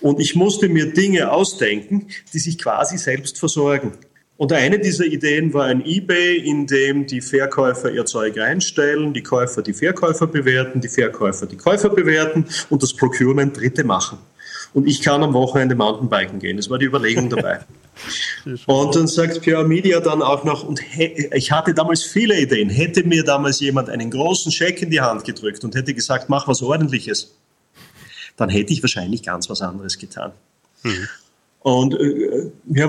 Und 0.00 0.20
ich 0.20 0.34
musste 0.34 0.68
mir 0.68 0.92
Dinge 0.92 1.30
ausdenken, 1.30 2.08
die 2.32 2.38
sich 2.38 2.58
quasi 2.58 2.96
selbst 2.98 3.38
versorgen. 3.38 3.92
Und 4.40 4.54
eine 4.54 4.78
dieser 4.78 5.04
Ideen 5.04 5.52
war 5.52 5.66
ein 5.66 5.84
eBay, 5.84 6.38
in 6.38 6.66
dem 6.66 7.06
die 7.06 7.20
Verkäufer 7.20 7.90
ihr 7.90 8.06
Zeug 8.06 8.38
reinstellen, 8.38 9.12
die 9.12 9.22
Käufer 9.22 9.60
die 9.60 9.74
Verkäufer 9.74 10.26
bewerten, 10.26 10.80
die 10.80 10.88
Verkäufer 10.88 11.44
die 11.44 11.58
Käufer 11.58 11.90
bewerten 11.90 12.46
und 12.70 12.82
das 12.82 12.94
Procurement 12.94 13.54
Dritte 13.54 13.84
machen. 13.84 14.16
Und 14.72 14.88
ich 14.88 15.02
kann 15.02 15.22
am 15.22 15.34
Wochenende 15.34 15.74
Mountainbiken 15.74 16.38
gehen. 16.38 16.56
Das 16.56 16.70
war 16.70 16.78
die 16.78 16.86
Überlegung 16.86 17.28
dabei. 17.28 17.60
und 18.66 18.96
dann 18.96 19.06
sagt 19.08 19.42
PR 19.42 19.62
Media 19.62 20.00
dann 20.00 20.22
auch 20.22 20.42
noch, 20.42 20.66
und 20.66 20.80
ich 20.96 21.52
hatte 21.52 21.74
damals 21.74 22.02
viele 22.02 22.40
Ideen. 22.40 22.70
Hätte 22.70 23.04
mir 23.04 23.22
damals 23.22 23.60
jemand 23.60 23.90
einen 23.90 24.10
großen 24.10 24.50
Scheck 24.50 24.80
in 24.80 24.88
die 24.88 25.02
Hand 25.02 25.24
gedrückt 25.24 25.64
und 25.64 25.74
hätte 25.74 25.92
gesagt, 25.92 26.30
mach 26.30 26.48
was 26.48 26.62
Ordentliches, 26.62 27.34
dann 28.38 28.48
hätte 28.48 28.72
ich 28.72 28.82
wahrscheinlich 28.82 29.22
ganz 29.22 29.50
was 29.50 29.60
anderes 29.60 29.98
getan. 29.98 30.32
Mhm. 30.82 31.08
Und 31.60 31.94
äh, 31.94 32.50
ja, 32.68 32.88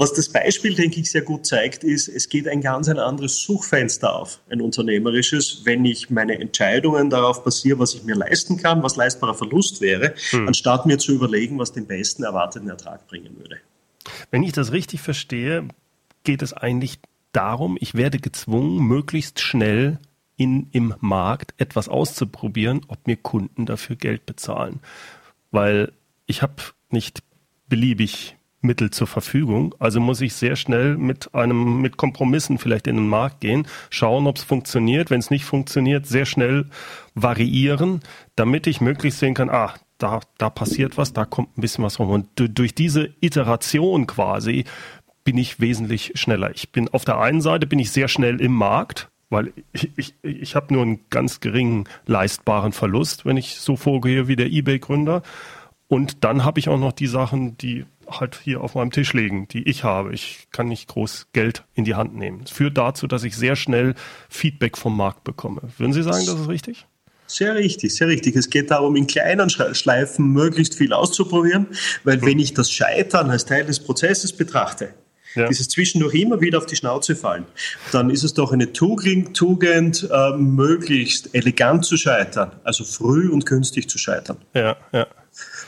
was 0.00 0.14
das 0.14 0.30
Beispiel, 0.30 0.74
denke 0.74 0.98
ich, 0.98 1.10
sehr 1.10 1.20
gut 1.20 1.44
zeigt, 1.44 1.84
ist, 1.84 2.08
es 2.08 2.30
geht 2.30 2.48
ein 2.48 2.62
ganz 2.62 2.88
ein 2.88 2.98
anderes 2.98 3.38
Suchfenster 3.42 4.16
auf, 4.16 4.40
ein 4.48 4.62
unternehmerisches, 4.62 5.60
wenn 5.64 5.84
ich 5.84 6.08
meine 6.08 6.40
Entscheidungen 6.40 7.10
darauf 7.10 7.44
basiere, 7.44 7.80
was 7.80 7.94
ich 7.94 8.04
mir 8.04 8.14
leisten 8.14 8.56
kann, 8.56 8.82
was 8.82 8.96
leistbarer 8.96 9.34
Verlust 9.34 9.82
wäre, 9.82 10.14
hm. 10.30 10.48
anstatt 10.48 10.86
mir 10.86 10.96
zu 10.96 11.12
überlegen, 11.12 11.58
was 11.58 11.74
den 11.74 11.86
besten 11.86 12.22
erwarteten 12.22 12.70
Ertrag 12.70 13.06
bringen 13.08 13.36
würde. 13.36 13.58
Wenn 14.30 14.42
ich 14.42 14.52
das 14.52 14.72
richtig 14.72 15.02
verstehe, 15.02 15.68
geht 16.24 16.40
es 16.40 16.54
eigentlich 16.54 16.98
darum, 17.32 17.76
ich 17.78 17.94
werde 17.94 18.18
gezwungen, 18.18 18.82
möglichst 18.82 19.40
schnell 19.40 19.98
in, 20.38 20.68
im 20.72 20.94
Markt 21.00 21.52
etwas 21.58 21.90
auszuprobieren, 21.90 22.80
ob 22.88 23.06
mir 23.06 23.16
Kunden 23.16 23.66
dafür 23.66 23.96
Geld 23.96 24.24
bezahlen. 24.24 24.80
Weil 25.50 25.92
ich 26.24 26.40
habe 26.40 26.54
nicht 26.88 27.22
beliebig 27.68 28.38
Mittel 28.60 28.90
zur 28.90 29.06
Verfügung. 29.06 29.74
Also 29.78 30.00
muss 30.00 30.20
ich 30.20 30.34
sehr 30.34 30.56
schnell 30.56 30.96
mit 30.96 31.34
einem, 31.34 31.80
mit 31.80 31.96
Kompromissen 31.96 32.58
vielleicht 32.58 32.86
in 32.86 32.96
den 32.96 33.08
Markt 33.08 33.40
gehen, 33.40 33.66
schauen, 33.88 34.26
ob 34.26 34.36
es 34.36 34.44
funktioniert. 34.44 35.10
Wenn 35.10 35.20
es 35.20 35.30
nicht 35.30 35.44
funktioniert, 35.44 36.06
sehr 36.06 36.26
schnell 36.26 36.66
variieren, 37.14 38.00
damit 38.36 38.66
ich 38.66 38.80
möglichst 38.80 39.20
sehen 39.20 39.34
kann, 39.34 39.50
ah, 39.50 39.74
da, 39.98 40.20
da 40.38 40.50
passiert 40.50 40.96
was, 40.98 41.12
da 41.12 41.24
kommt 41.24 41.56
ein 41.56 41.60
bisschen 41.60 41.84
was 41.84 41.98
rum. 41.98 42.10
Und 42.10 42.26
durch 42.36 42.74
diese 42.74 43.10
Iteration 43.20 44.06
quasi 44.06 44.64
bin 45.24 45.38
ich 45.38 45.60
wesentlich 45.60 46.12
schneller. 46.14 46.50
Ich 46.54 46.72
bin 46.72 46.88
auf 46.88 47.04
der 47.04 47.18
einen 47.18 47.40
Seite 47.40 47.66
bin 47.66 47.78
ich 47.78 47.90
sehr 47.90 48.08
schnell 48.08 48.40
im 48.40 48.52
Markt, 48.52 49.10
weil 49.28 49.52
ich, 49.72 49.90
ich, 49.96 50.14
ich 50.22 50.56
habe 50.56 50.74
nur 50.74 50.82
einen 50.82 51.00
ganz 51.10 51.40
geringen 51.40 51.84
leistbaren 52.06 52.72
Verlust, 52.72 53.24
wenn 53.24 53.36
ich 53.36 53.56
so 53.56 53.76
vorgehe 53.76 54.28
wie 54.28 54.36
der 54.36 54.50
eBay-Gründer. 54.50 55.22
Und 55.90 56.22
dann 56.22 56.44
habe 56.44 56.60
ich 56.60 56.68
auch 56.68 56.78
noch 56.78 56.92
die 56.92 57.08
Sachen, 57.08 57.58
die 57.58 57.84
halt 58.08 58.38
hier 58.44 58.60
auf 58.60 58.76
meinem 58.76 58.92
Tisch 58.92 59.12
liegen, 59.12 59.48
die 59.48 59.68
ich 59.68 59.82
habe. 59.82 60.14
Ich 60.14 60.46
kann 60.52 60.68
nicht 60.68 60.86
groß 60.86 61.26
Geld 61.32 61.64
in 61.74 61.84
die 61.84 61.96
Hand 61.96 62.14
nehmen. 62.14 62.42
Es 62.44 62.52
führt 62.52 62.78
dazu, 62.78 63.08
dass 63.08 63.24
ich 63.24 63.34
sehr 63.36 63.56
schnell 63.56 63.96
Feedback 64.28 64.78
vom 64.78 64.96
Markt 64.96 65.24
bekomme. 65.24 65.62
Würden 65.78 65.92
Sie 65.92 66.04
sagen, 66.04 66.24
das 66.26 66.38
ist 66.38 66.48
richtig? 66.48 66.86
Sehr 67.26 67.56
richtig, 67.56 67.92
sehr 67.92 68.06
richtig. 68.06 68.36
Es 68.36 68.50
geht 68.50 68.70
darum, 68.70 68.94
in 68.94 69.08
kleinen 69.08 69.50
Schleifen 69.50 70.32
möglichst 70.32 70.76
viel 70.76 70.92
auszuprobieren, 70.92 71.66
weil 72.04 72.18
mhm. 72.18 72.26
wenn 72.26 72.38
ich 72.38 72.54
das 72.54 72.70
Scheitern 72.70 73.28
als 73.28 73.44
Teil 73.44 73.66
des 73.66 73.80
Prozesses 73.80 74.32
betrachte, 74.32 74.94
ja. 75.34 75.48
dieses 75.48 75.68
zwischendurch 75.68 76.14
immer 76.14 76.40
wieder 76.40 76.58
auf 76.58 76.66
die 76.66 76.76
Schnauze 76.76 77.16
fallen, 77.16 77.46
dann 77.90 78.10
ist 78.10 78.22
es 78.22 78.32
doch 78.34 78.52
eine 78.52 78.72
Tugend, 78.72 80.08
äh, 80.08 80.36
möglichst 80.36 81.34
elegant 81.34 81.84
zu 81.84 81.96
scheitern, 81.96 82.52
also 82.62 82.84
früh 82.84 83.28
und 83.28 83.44
günstig 83.44 83.90
zu 83.90 83.98
scheitern. 83.98 84.36
Ja, 84.54 84.76
ja. 84.92 85.08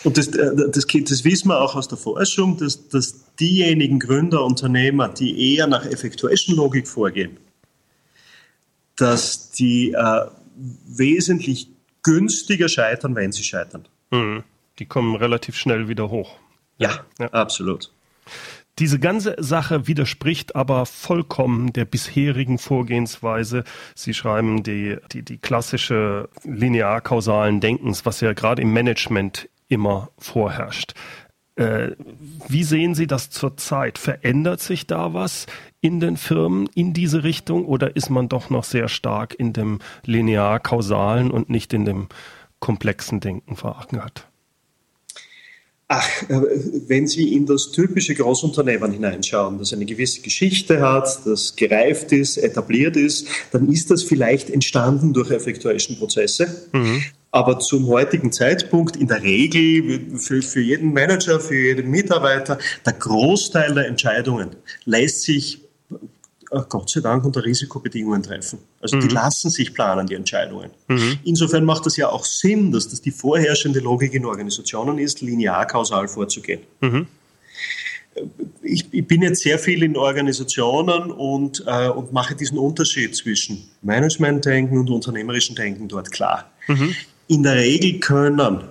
Und 0.05 0.19
das, 0.19 0.29
äh, 0.29 0.55
das, 0.71 0.87
das, 0.87 1.25
wissen 1.25 1.49
wir 1.49 1.61
auch 1.61 1.75
aus 1.75 1.89
der 1.89 1.99
Forschung, 1.99 2.57
dass, 2.57 2.89
dass 2.89 3.35
diejenigen 3.37 3.99
Gründer, 3.99 4.45
Unternehmer, 4.45 5.09
die 5.09 5.55
eher 5.55 5.67
nach 5.67 5.85
Effectuation-Logik 5.87 6.89
vorgehen, 6.89 7.37
dass 8.97 9.51
die 9.51 9.93
äh, 9.93 10.27
wesentlich 10.87 11.69
günstiger 12.03 12.69
scheitern, 12.69 13.15
wenn 13.15 13.33
sie 13.33 13.45
scheitern. 13.45 13.87
Mhm. 14.11 14.43
Die 14.79 14.87
kommen 14.87 15.15
relativ 15.17 15.57
schnell 15.57 15.89
wieder 15.89 16.11
hoch. 16.11 16.37
Ja, 16.79 17.05
ja. 17.19 17.29
absolut. 17.29 17.93
Diese 18.79 18.99
ganze 18.99 19.37
Sache 19.39 19.87
widerspricht 19.87 20.57
aber 20.57 20.87
vollkommen 20.87 21.75
der 21.75 21.85
bisherigen 21.85 22.59
Vorgehensweise. 22.59 23.65
Sie 23.95 24.15
schreiben 24.15 24.63
die, 24.63 24.97
die, 25.13 25.23
die 25.23 25.37
klassische 25.37 26.31
linear-kausalen 26.45 27.61
Denkens, 27.61 28.07
was 28.07 28.23
ja 28.23 28.33
gerade 28.33 28.63
im 28.63 28.73
Management 28.73 29.49
immer 29.73 30.11
vorherrscht. 30.19 30.93
Äh, 31.57 31.93
wie 32.49 32.63
sehen 32.63 32.95
Sie 32.95 33.07
das 33.07 33.31
zurzeit? 33.31 33.99
Verändert 33.99 34.61
sich 34.61 34.87
da 34.87 35.15
was 35.15 35.47
in 35.81 35.99
den 35.99 36.17
Firmen 36.17 36.69
in 36.75 36.93
diese 36.93 37.25
Richtung 37.25 37.65
oder 37.67 37.97
ist 37.97 38.11
man 38.11 38.29
doch 38.29 38.51
noch 38.51 38.65
sehr 38.65 38.89
stark 38.89 39.35
in 39.39 39.53
dem 39.53 39.81
linear-kausalen 40.05 41.31
und 41.31 41.51
nicht 41.51 41.73
in 41.73 41.85
dem 41.85 42.09
komplexen 42.61 43.21
Denken 43.21 43.57
verankert? 43.57 44.29
Ach, 45.89 46.23
äh, 46.31 46.41
wenn 46.89 47.07
Sie 47.07 47.35
in 47.35 47.45
das 47.45 47.71
typische 47.71 48.15
Großunternehmen 48.15 48.93
hineinschauen, 48.93 49.59
das 49.59 49.75
eine 49.75 49.85
gewisse 49.85 50.23
Geschichte 50.23 50.81
hat, 50.81 51.27
das 51.27 51.55
gereift 51.55 52.13
ist, 52.13 52.39
etabliert 52.39 52.97
ist, 52.97 53.29
dann 53.51 53.71
ist 53.71 53.91
das 53.91 54.03
vielleicht 54.03 54.49
entstanden 54.49 55.13
durch 55.13 55.31
Effectuation-Prozesse. 55.31 56.69
Mhm. 56.73 57.03
Aber 57.35 57.59
zum 57.59 57.87
heutigen 57.87 58.31
Zeitpunkt 58.31 58.95
in 58.97 59.09
der 59.09 59.23
Regel 59.23 60.19
für, 60.19 60.43
für 60.43 60.61
jeden 60.61 60.93
Manager, 60.93 61.41
für 61.41 61.57
jeden 61.57 61.91
Mitarbeiter, 61.91 62.59
der 62.85 62.93
Großteil 62.93 63.75
der 63.75 63.87
Entscheidungen 63.87 64.51
lässt 64.85 65.23
sich 65.23 65.63
äh, 66.53 66.61
Gott 66.69 66.91
sei 66.91 67.01
Dank 67.01 67.25
unter 67.25 67.43
Risikobedingungen 67.43 68.23
treffen. 68.23 68.59
Also 68.81 68.97
mhm. 68.97 69.01
die 69.01 69.09
lassen 69.09 69.51
sich 69.51 69.73
planen, 69.73 70.07
die 70.07 70.15
Entscheidungen. 70.15 70.71
Mhm. 70.89 71.19
Insofern 71.25 71.65
macht 71.65 71.87
das 71.87 71.97
ja 71.97 72.11
auch 72.11 72.25
Sinn, 72.25 72.71
dass 72.71 72.89
das 72.89 73.01
die 73.01 73.11
vorherrschende 73.11 73.81
Logik 73.81 74.13
in 74.13 74.27
Organisationen 74.27 74.99
ist, 74.99 75.23
linear-kausal 75.23 76.09
vorzugehen. 76.09 76.61
Mhm. 76.81 77.07
Ich, 78.63 78.93
ich, 78.93 79.07
bin 79.07 79.23
jetzt 79.23 79.41
sehr 79.41 79.59
viel 79.59 79.83
in 79.83 79.97
Organisationen 79.97 81.11
und, 81.11 81.65
äh, 81.67 81.89
und 81.89 82.13
mache 82.13 82.35
diesen 82.35 82.59
Unterschied 82.59 83.17
zwischen 83.17 83.71
Management-Denken 83.81 84.77
und 84.77 84.91
unternehmerischen 84.91 85.57
Denken 85.57 85.89
dort 85.89 86.13
klar. 86.13 86.53
In 87.33 87.43
der 87.43 87.57
Regel 87.57 87.99
können 87.99 88.65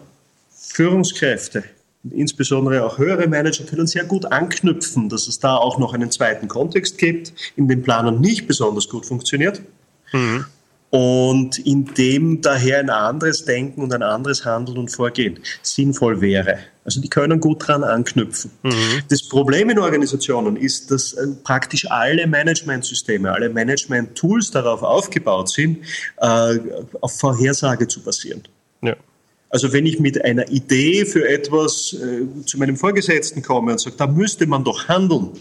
Führungskräfte 0.52 1.63
insbesondere 2.10 2.84
auch 2.84 2.97
höhere 2.97 3.28
Manager 3.28 3.63
können 3.63 3.88
sehr 3.88 4.04
gut 4.04 4.26
anknüpfen, 4.26 5.10
dass 5.10 5.28
es 5.28 5.39
da 5.39 5.56
auch 5.56 5.78
noch 5.78 5.93
einen 5.93 6.12
zweiten 6.12 6.47
Kontext 6.47 6.97
gibt, 6.97 7.34
in 7.56 7.67
dem 7.67 7.84
Planern 7.84 8.21
nicht 8.21 8.47
besonders 8.47 8.88
gut 8.88 9.06
funktioniert. 9.06 9.62
Mhm. 10.12 10.45
Und 10.91 11.58
in 11.60 11.86
dem 11.86 12.41
daher 12.41 12.80
ein 12.80 12.89
anderes 12.89 13.45
Denken 13.45 13.82
und 13.82 13.93
ein 13.93 14.04
anderes 14.04 14.45
Handeln 14.45 14.78
und 14.78 14.89
Vorgehen 14.89 15.39
sinnvoll 15.62 16.19
wäre. 16.21 16.60
Also 16.83 16.99
die 16.99 17.09
können 17.09 17.39
gut 17.39 17.67
dran 17.67 17.83
anknüpfen. 17.83 18.51
Mhm. 18.63 19.03
Das 19.09 19.27
Problem 19.27 19.69
in 19.69 19.77
Organisationen 19.77 20.55
ist, 20.55 20.89
dass 20.89 21.13
äh, 21.13 21.27
praktisch 21.43 21.89
alle 21.89 22.25
Managementsysteme, 22.25 23.31
alle 23.31 23.49
Management-Tools 23.49 24.51
darauf 24.51 24.81
aufgebaut 24.81 25.49
sind, 25.49 25.79
äh, 26.17 26.59
auf 27.01 27.19
Vorhersage 27.19 27.87
zu 27.87 28.01
basieren. 28.01 28.43
Ja. 28.81 28.95
Also 29.49 29.73
wenn 29.73 29.85
ich 29.85 29.99
mit 29.99 30.23
einer 30.23 30.49
Idee 30.49 31.05
für 31.05 31.27
etwas 31.27 31.93
äh, 31.93 32.45
zu 32.45 32.57
meinem 32.57 32.77
Vorgesetzten 32.77 33.43
komme 33.43 33.73
und 33.73 33.79
sage, 33.79 33.97
da 33.97 34.07
müsste 34.07 34.47
man 34.47 34.63
doch 34.63 34.87
handeln, 34.87 35.31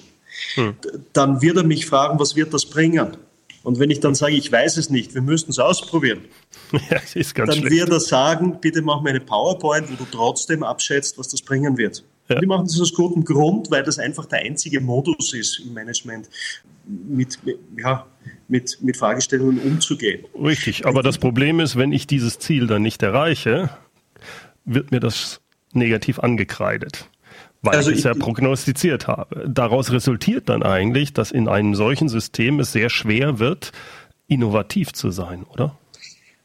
hm. 0.54 0.74
dann 1.12 1.40
wird 1.40 1.56
er 1.56 1.64
mich 1.64 1.86
fragen, 1.86 2.18
was 2.18 2.36
wird 2.36 2.52
das 2.52 2.66
bringen? 2.66 3.16
Und 3.62 3.78
wenn 3.78 3.90
ich 3.90 4.00
dann 4.00 4.14
sage, 4.14 4.34
ich 4.34 4.50
weiß 4.50 4.78
es 4.78 4.88
nicht, 4.88 5.14
wir 5.14 5.22
müssten 5.22 5.50
es 5.50 5.58
ausprobieren, 5.58 6.24
ja, 6.72 6.80
dann 6.90 7.52
schlecht. 7.52 7.70
wird 7.70 7.90
er 7.90 8.00
sagen, 8.00 8.58
bitte 8.60 8.80
mach 8.82 9.02
mir 9.02 9.10
eine 9.10 9.20
PowerPoint, 9.20 9.90
wo 9.90 9.96
du 9.96 10.06
trotzdem 10.10 10.62
abschätzt, 10.62 11.18
was 11.18 11.28
das 11.28 11.42
bringen 11.42 11.76
wird. 11.76 12.04
Ja. 12.28 12.40
Die 12.40 12.46
machen 12.46 12.64
das 12.64 12.80
aus 12.80 12.94
gutem 12.94 13.24
Grund, 13.24 13.70
weil 13.70 13.82
das 13.82 13.98
einfach 13.98 14.24
der 14.26 14.40
einzige 14.40 14.80
Modus 14.80 15.34
ist 15.34 15.60
im 15.60 15.74
Management, 15.74 16.30
mit, 16.86 17.38
ja, 17.76 18.06
mit, 18.48 18.78
mit 18.82 18.96
Fragestellungen 18.96 19.60
umzugehen. 19.60 20.24
Richtig, 20.40 20.86
aber 20.86 21.02
das 21.02 21.18
Problem 21.18 21.60
ist, 21.60 21.76
wenn 21.76 21.92
ich 21.92 22.06
dieses 22.06 22.38
Ziel 22.38 22.66
dann 22.66 22.82
nicht 22.82 23.02
erreiche, 23.02 23.70
wird 24.64 24.90
mir 24.90 25.00
das 25.00 25.40
negativ 25.72 26.18
angekreidet, 26.18 27.08
weil 27.62 27.76
also 27.76 27.90
ich 27.90 27.98
es 27.98 28.04
ja 28.04 28.14
prognostiziert 28.14 29.06
habe. 29.06 29.48
Daraus 29.48 29.92
resultiert 29.92 30.48
dann 30.48 30.62
eigentlich, 30.62 31.12
dass 31.12 31.30
in 31.30 31.48
einem 31.48 31.74
solchen 31.74 32.08
System 32.08 32.60
es 32.60 32.72
sehr 32.72 32.90
schwer 32.90 33.38
wird, 33.38 33.72
innovativ 34.28 34.92
zu 34.92 35.10
sein, 35.10 35.44
oder? 35.52 35.76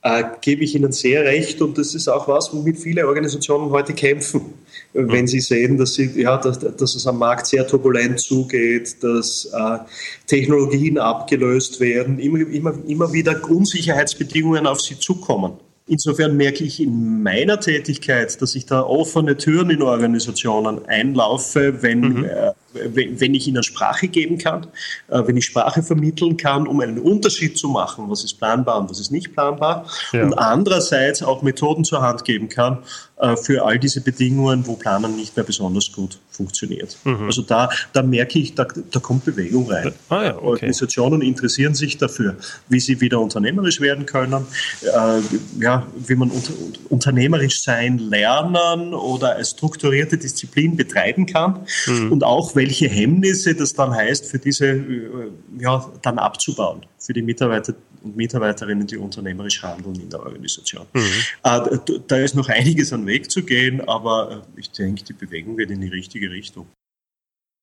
Äh, 0.02 0.24
gebe 0.42 0.64
ich 0.64 0.76
Ihnen 0.76 0.92
sehr 0.92 1.24
recht 1.24 1.64
und 1.64 1.80
das 1.80 1.96
ist 1.96 2.08
auch 2.08 2.28
was, 2.28 2.54
womit 2.54 2.78
viele 2.78 3.08
Organisationen 3.08 3.72
heute 3.72 3.94
kämpfen. 3.94 4.54
Wenn 4.94 5.22
mhm. 5.22 5.28
sie 5.28 5.40
sehen, 5.40 5.78
dass, 5.78 5.96
sie, 5.96 6.12
ja, 6.22 6.38
dass, 6.38 6.60
dass, 6.60 6.94
es 6.94 7.08
am 7.08 7.18
Markt 7.18 7.48
sehr 7.48 7.66
turbulent 7.66 8.20
zugeht, 8.20 9.04
dass 9.04 9.46
äh, 9.46 9.80
Technologien 10.28 11.00
abgelöst 11.00 11.80
werden, 11.80 12.20
immer, 12.20 12.40
immer, 12.40 12.74
immer 12.88 13.14
wieder 13.14 13.42
Unsicherheitsbedingungen 13.50 14.68
auf 14.68 14.80
sie 14.80 15.00
zukommen. 15.00 15.54
Insofern 15.88 16.36
merke 16.36 16.64
ich 16.64 16.80
in 16.82 17.22
meiner 17.22 17.60
Tätigkeit, 17.60 18.42
dass 18.42 18.56
ich 18.56 18.66
da 18.66 18.82
offene 18.82 19.38
Türen 19.38 19.70
in 19.70 19.84
Organisationen 19.84 20.86
einlaufe, 20.86 21.84
wenn, 21.84 22.00
mhm. 22.00 22.26
äh, 22.26 22.52
wenn 22.94 23.34
ich 23.34 23.48
ihnen 23.48 23.64
Sprache 23.64 24.08
geben 24.08 24.38
kann, 24.38 24.68
äh, 25.08 25.22
wenn 25.26 25.38
ich 25.38 25.46
Sprache 25.46 25.84
vermitteln 25.84 26.38
kann, 26.38 26.68
um 26.68 26.80
einen 26.82 27.00
Unterschied 27.00 27.58
zu 27.58 27.70
machen, 27.70 28.06
was 28.10 28.24
ist 28.24 28.36
planbar 28.36 28.80
und 28.80 28.90
was 28.90 29.00
ist 29.00 29.12
nicht 29.12 29.34
planbar. 29.34 29.86
Ja. 30.12 30.24
Und 30.24 30.34
andererseits 30.34 31.24
auch 31.24 31.42
Methoden 31.42 31.84
zur 31.84 32.02
Hand 32.02 32.26
geben 32.26 32.50
kann, 32.50 32.80
äh, 33.18 33.38
für 33.38 33.64
all 33.66 33.80
diese 33.80 34.02
Bedingungen, 34.02 34.68
wo 34.68 34.76
Planen 34.76 35.16
nicht 35.16 35.38
mehr 35.38 35.46
besonders 35.46 35.90
gut 35.90 36.20
funktioniert. 36.30 36.98
Mhm. 37.06 37.28
Also 37.28 37.44
da, 37.44 37.70
da 37.94 38.04
merke 38.04 38.40
ich, 38.40 38.56
da, 38.56 38.68
da 38.92 39.00
kommt 39.00 39.24
Bewegung 39.24 39.72
rein. 39.72 39.94
Ah, 40.10 40.24
ja, 40.24 40.36
okay. 40.36 40.46
Organisationen 40.46 41.22
interessieren 41.22 41.76
sich 41.76 41.98
dafür, 41.98 42.36
wie 42.68 42.82
sie 42.82 43.00
wieder 43.00 43.22
unternehmerisch 43.22 43.80
werden 43.80 44.06
können, 44.06 44.46
äh, 44.82 45.22
ja, 45.62 45.88
wie 45.96 46.16
man 46.16 46.30
unter, 46.30 46.52
unternehmerisch 46.90 47.64
sein 47.64 48.00
lernen 48.00 48.94
oder 48.94 49.38
als 49.38 49.52
strukturierte 49.52 50.18
Disziplin 50.18 50.76
betreiben 50.76 51.26
kann 51.26 51.66
mhm. 51.88 52.12
und 52.12 52.26
auch 52.26 52.56
welche 52.66 52.88
Hemmnisse 52.88 53.54
das 53.54 53.74
dann 53.74 53.92
heißt, 53.92 54.26
für 54.26 54.40
diese 54.40 54.68
äh, 54.68 55.32
ja, 55.60 55.92
dann 56.02 56.18
abzubauen, 56.18 56.86
für 56.98 57.14
die 57.14 57.22
Mitarbeiter 57.22 57.76
und 58.04 58.16
Mitarbeiterinnen, 58.16 58.88
die 58.88 58.98
unternehmerisch 58.98 59.62
handeln 59.64 59.96
in 60.00 60.10
der 60.10 60.20
Organisation. 60.22 60.86
Mhm. 60.94 61.02
Äh, 61.44 61.78
da 62.08 62.18
ist 62.18 62.36
noch 62.36 62.50
einiges 62.60 62.92
an 62.94 63.06
Weg 63.06 63.30
zu 63.30 63.44
gehen, 63.44 63.82
aber 63.88 64.44
äh, 64.56 64.60
ich 64.60 64.72
denke, 64.72 65.04
die 65.04 65.14
Bewegung 65.14 65.58
geht 65.58 65.72
in 65.72 65.82
die 65.82 65.90
richtige 65.90 66.32
Richtung. 66.32 66.68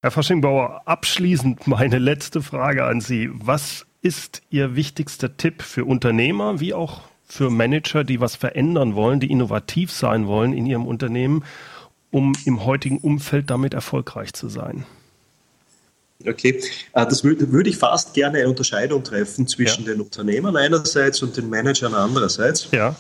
Herr 0.03 0.11
Faschingbauer, 0.11 0.83
abschließend 0.85 1.67
meine 1.67 1.99
letzte 1.99 2.43
Frage 2.43 2.85
an 2.85 3.01
Sie. 3.01 3.31
Was 3.33 3.87
ist 4.03 4.43
Ihr 4.51 4.75
wichtigster 4.75 5.37
Tipp 5.37 5.63
für 5.63 5.85
Unternehmer 5.85 6.59
wie 6.59 6.75
auch 6.75 7.03
für 7.25 7.51
Manager, 7.51 8.05
die 8.05 8.21
was 8.21 8.37
verändern 8.37 8.95
wollen, 8.95 9.21
die 9.21 9.31
innovativ 9.31 9.91
sein 9.91 10.27
wollen 10.27 10.53
in 10.53 10.67
ihrem 10.67 10.87
Unternehmen, 10.87 11.45
um 12.13 12.33
im 12.45 12.65
heutigen 12.65 12.99
Umfeld 12.99 13.51
damit 13.51 13.75
erfolgreich 13.75 14.33
zu 14.33 14.49
sein? 14.49 14.85
Okay, 16.25 16.61
äh, 16.93 17.05
das 17.05 17.25
würde 17.25 17.69
ich 17.69 17.77
fast 17.77 18.15
gerne 18.15 18.39
eine 18.39 18.49
Unterscheidung 18.49 19.03
treffen 19.03 19.49
zwischen 19.49 19.85
ja. 19.85 19.93
den 19.93 20.03
Unternehmern 20.03 20.57
einerseits 20.57 21.21
und 21.23 21.37
den 21.37 21.51
Managern 21.51 21.95
andererseits. 21.95 22.69
Ja. 22.71 22.95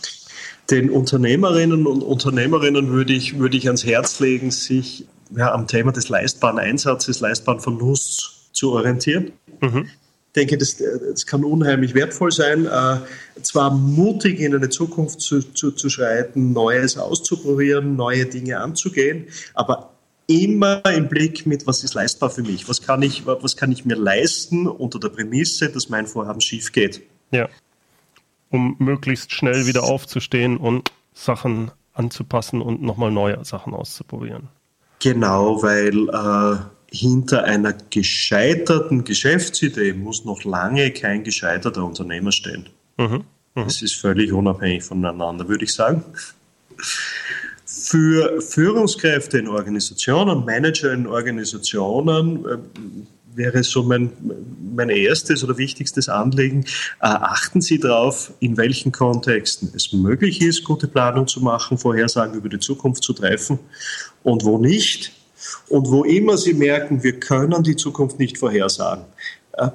Den 0.70 0.90
Unternehmerinnen 0.90 1.86
und 1.86 2.02
Unternehmerinnen 2.02 2.88
würde 2.88 3.12
ich, 3.12 3.38
würde 3.38 3.56
ich 3.56 3.66
ans 3.66 3.84
Herz 3.84 4.18
legen, 4.18 4.50
sich 4.50 5.06
ja, 5.36 5.52
am 5.52 5.68
Thema 5.68 5.92
des 5.92 6.08
leistbaren 6.08 6.58
Einsatzes, 6.58 7.20
leistbaren 7.20 7.60
Verlusts 7.60 8.50
zu 8.52 8.72
orientieren. 8.72 9.32
Mhm. 9.60 9.88
Ich 10.34 10.40
denke, 10.40 10.56
das, 10.56 10.78
das 10.78 11.26
kann 11.26 11.44
unheimlich 11.44 11.94
wertvoll 11.94 12.32
sein, 12.32 12.64
äh, 12.64 12.96
zwar 13.42 13.70
mutig 13.70 14.40
in 14.40 14.54
eine 14.54 14.70
Zukunft 14.70 15.20
zu, 15.20 15.42
zu, 15.42 15.72
zu 15.72 15.90
schreiten, 15.90 16.52
Neues 16.52 16.96
auszuprobieren, 16.96 17.96
neue 17.96 18.24
Dinge 18.24 18.58
anzugehen, 18.58 19.26
aber 19.52 19.92
immer 20.26 20.82
im 20.86 21.08
Blick 21.08 21.44
mit, 21.44 21.66
was 21.66 21.84
ist 21.84 21.92
leistbar 21.92 22.30
für 22.30 22.40
mich, 22.40 22.66
was 22.66 22.80
kann 22.80 23.02
ich, 23.02 23.26
was 23.26 23.58
kann 23.58 23.72
ich 23.72 23.84
mir 23.84 23.96
leisten 23.96 24.66
unter 24.66 24.98
der 24.98 25.10
Prämisse, 25.10 25.68
dass 25.68 25.90
mein 25.90 26.06
Vorhaben 26.06 26.40
schief 26.40 26.72
geht. 26.72 27.02
Ja, 27.30 27.50
um 28.48 28.76
möglichst 28.78 29.32
schnell 29.32 29.66
wieder 29.66 29.82
aufzustehen 29.82 30.56
und 30.56 30.92
Sachen 31.12 31.72
anzupassen 31.92 32.62
und 32.62 32.82
nochmal 32.82 33.10
neue 33.10 33.44
Sachen 33.44 33.74
auszuprobieren. 33.74 34.48
Genau, 35.00 35.62
weil 35.62 36.08
äh, 36.08 36.58
hinter 36.92 37.44
einer 37.44 37.72
gescheiterten 37.72 39.04
Geschäftsidee 39.04 39.94
muss 39.94 40.24
noch 40.24 40.44
lange 40.44 40.90
kein 40.92 41.24
gescheiterter 41.24 41.84
Unternehmer 41.84 42.32
stehen. 42.32 42.68
Mhm. 42.98 43.24
Mhm. 43.54 43.64
Das 43.64 43.82
ist 43.82 43.94
völlig 43.94 44.32
unabhängig 44.32 44.84
voneinander, 44.84 45.48
würde 45.48 45.64
ich 45.64 45.72
sagen. 45.72 46.04
Für 47.64 48.40
Führungskräfte 48.42 49.38
in 49.38 49.48
Organisationen, 49.48 50.44
Manager 50.44 50.92
in 50.92 51.06
Organisationen 51.06 52.44
äh, 52.44 52.58
wäre 53.34 53.64
so 53.64 53.82
mein, 53.82 54.10
mein 54.74 54.90
erstes 54.90 55.42
oder 55.42 55.56
wichtigstes 55.56 56.10
Anliegen. 56.10 56.64
Äh, 57.00 57.06
achten 57.06 57.62
Sie 57.62 57.78
darauf, 57.78 58.32
in 58.40 58.58
welchen 58.58 58.92
Kontexten 58.92 59.72
es 59.74 59.92
möglich 59.94 60.42
ist, 60.42 60.64
gute 60.64 60.88
Planung 60.88 61.26
zu 61.26 61.40
machen, 61.40 61.78
Vorhersagen 61.78 62.34
über 62.34 62.50
die 62.50 62.60
Zukunft 62.60 63.02
zu 63.02 63.14
treffen 63.14 63.58
und 64.22 64.44
wo 64.44 64.58
nicht. 64.58 65.12
Und 65.68 65.90
wo 65.90 66.04
immer 66.04 66.36
Sie 66.36 66.54
merken, 66.54 67.02
wir 67.02 67.18
können 67.18 67.62
die 67.62 67.76
Zukunft 67.76 68.18
nicht 68.18 68.38
vorhersagen, 68.38 69.04
äh, 69.52 69.68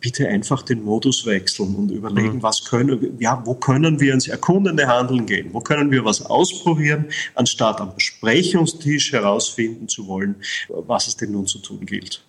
bitte 0.00 0.28
einfach 0.28 0.62
den 0.62 0.84
Modus 0.84 1.26
wechseln 1.26 1.74
und 1.74 1.90
überlegen, 1.90 2.36
mhm. 2.36 2.42
was 2.42 2.64
können, 2.64 3.16
ja, 3.20 3.42
wo 3.44 3.54
können 3.54 4.00
wir 4.00 4.14
ins 4.14 4.28
erkundende 4.28 4.86
Handeln 4.86 5.26
gehen? 5.26 5.50
Wo 5.52 5.60
können 5.60 5.90
wir 5.90 6.04
was 6.04 6.24
ausprobieren, 6.24 7.06
anstatt 7.34 7.80
am 7.80 7.94
Besprechungstisch 7.94 9.12
herausfinden 9.12 9.88
zu 9.88 10.06
wollen, 10.06 10.36
was 10.68 11.08
es 11.08 11.16
denn 11.16 11.32
nun 11.32 11.46
zu 11.46 11.58
tun 11.58 11.84
gilt? 11.84 12.24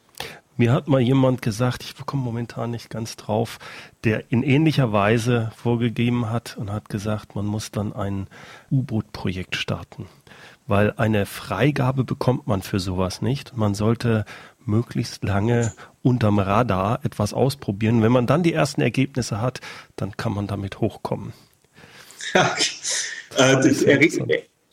Mir 0.59 0.73
hat 0.73 0.87
mal 0.87 0.99
jemand 0.99 1.43
gesagt, 1.43 1.83
ich 1.83 1.93
bekomme 1.93 2.23
momentan 2.23 2.71
nicht 2.71 2.89
ganz 2.89 3.15
drauf, 3.15 3.59
der 4.03 4.31
in 4.31 4.41
ähnlicher 4.41 4.91
Weise 4.91 5.51
vorgegeben 5.55 6.31
hat 6.31 6.57
und 6.57 6.71
hat 6.71 6.89
gesagt, 6.89 7.35
man 7.35 7.45
muss 7.45 7.69
dann 7.69 7.93
ein 7.93 8.27
U-Boot-Projekt 8.71 9.55
starten. 9.55 10.07
Weil 10.67 10.93
eine 10.97 11.25
Freigabe 11.25 12.03
bekommt 12.03 12.47
man 12.47 12.61
für 12.61 12.79
sowas 12.79 13.21
nicht. 13.21 13.55
Man 13.55 13.73
sollte 13.73 14.25
möglichst 14.65 15.23
lange 15.23 15.73
unterm 16.03 16.39
Radar 16.39 16.99
etwas 17.03 17.33
ausprobieren. 17.33 18.03
Wenn 18.03 18.11
man 18.11 18.27
dann 18.27 18.43
die 18.43 18.53
ersten 18.53 18.81
Ergebnisse 18.81 19.41
hat, 19.41 19.61
dann 19.95 20.15
kann 20.17 20.33
man 20.33 20.47
damit 20.47 20.79
hochkommen. 20.79 21.33
äh, 22.33 22.43
das, 23.37 23.83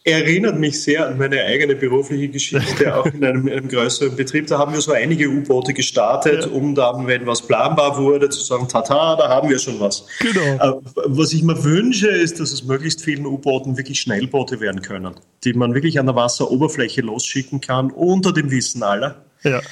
erinnert 0.05 0.59
mich 0.59 0.83
sehr 0.83 1.09
an 1.09 1.17
meine 1.17 1.43
eigene 1.45 1.75
berufliche 1.75 2.29
Geschichte, 2.29 2.95
auch 2.95 3.07
in 3.07 3.25
einem, 3.25 3.49
einem, 3.49 3.69
größeren 3.69 4.15
Betrieb. 4.15 4.47
Da 4.47 4.59
haben 4.59 4.75
wir 4.75 4.81
so 4.83 4.93
einige 4.93 5.29
U-Boote 5.29 5.73
gestartet, 5.73 6.45
ja. 6.45 6.51
um 6.51 6.75
dann, 6.75 7.07
wenn 7.07 7.27
was 7.27 7.43
planbar 7.43 7.97
wurde, 7.97 8.29
zu 8.29 8.41
sagen, 8.43 8.69
tata, 8.69 9.17
da 9.17 9.29
haben 9.29 9.49
wir 9.49 9.59
schon 9.59 9.81
was. 9.81 10.07
Genau. 10.21 10.41
Äh, 10.41 10.81
was 11.07 11.33
ich 11.33 11.43
mir 11.43 11.65
wünsche, 11.65 12.09
ist, 12.09 12.39
dass 12.39 12.53
es 12.53 12.65
möglichst 12.65 13.03
vielen 13.03 13.25
U-Booten 13.25 13.79
wirklich 13.79 14.01
Schnellboote 14.01 14.61
werden 14.61 14.83
können, 14.83 15.15
die 15.43 15.55
man 15.55 15.73
wirklich 15.75 15.99
an 15.99 16.07
der 16.07 16.15
Wasseroberfläche 16.15 17.01
losschicken 17.01 17.63
kann, 17.63 17.91
unter 17.91 18.33
dem 18.33 18.51
Wissen 18.51 18.83
aller. 18.83 19.25
Ja. 19.43 19.63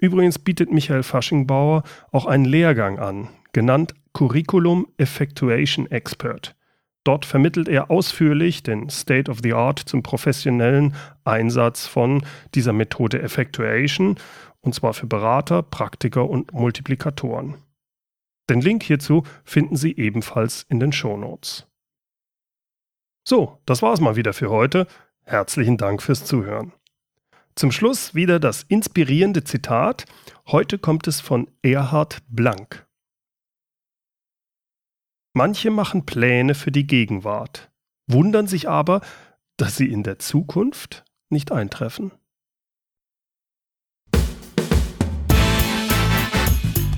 Übrigens 0.00 0.38
bietet 0.38 0.70
Michael 0.70 1.02
Faschingbauer 1.02 1.82
auch 2.12 2.26
einen 2.26 2.44
Lehrgang 2.44 3.00
an, 3.00 3.28
genannt 3.52 3.94
Curriculum 4.12 4.86
Effectuation 4.96 5.90
Expert. 5.90 6.54
Dort 7.02 7.24
vermittelt 7.24 7.68
er 7.68 7.90
ausführlich 7.90 8.62
den 8.62 8.90
State 8.90 9.30
of 9.30 9.38
the 9.42 9.54
Art 9.54 9.78
zum 9.78 10.02
professionellen 10.02 10.94
Einsatz 11.24 11.86
von 11.86 12.22
dieser 12.54 12.72
Methode 12.72 13.22
Effectuation 13.22 14.16
und 14.68 14.74
zwar 14.74 14.92
für 14.92 15.06
Berater, 15.06 15.62
Praktiker 15.62 16.28
und 16.28 16.52
Multiplikatoren. 16.52 17.54
Den 18.50 18.60
Link 18.60 18.82
hierzu 18.82 19.22
finden 19.42 19.76
Sie 19.76 19.96
ebenfalls 19.96 20.66
in 20.68 20.78
den 20.78 20.92
Show 20.92 21.16
Notes. 21.16 21.66
So, 23.26 23.62
das 23.64 23.80
war's 23.80 24.02
mal 24.02 24.16
wieder 24.16 24.34
für 24.34 24.50
heute. 24.50 24.86
Herzlichen 25.24 25.78
Dank 25.78 26.02
fürs 26.02 26.26
Zuhören. 26.26 26.74
Zum 27.54 27.72
Schluss 27.72 28.14
wieder 28.14 28.38
das 28.38 28.62
inspirierende 28.62 29.42
Zitat. 29.42 30.04
Heute 30.48 30.78
kommt 30.78 31.06
es 31.06 31.22
von 31.22 31.50
Erhard 31.62 32.18
Blank. 32.28 32.86
Manche 35.32 35.70
machen 35.70 36.04
Pläne 36.04 36.54
für 36.54 36.72
die 36.72 36.86
Gegenwart, 36.86 37.70
wundern 38.06 38.46
sich 38.46 38.68
aber, 38.68 39.00
dass 39.56 39.78
sie 39.78 39.90
in 39.90 40.02
der 40.02 40.18
Zukunft 40.18 41.06
nicht 41.30 41.52
eintreffen. 41.52 42.12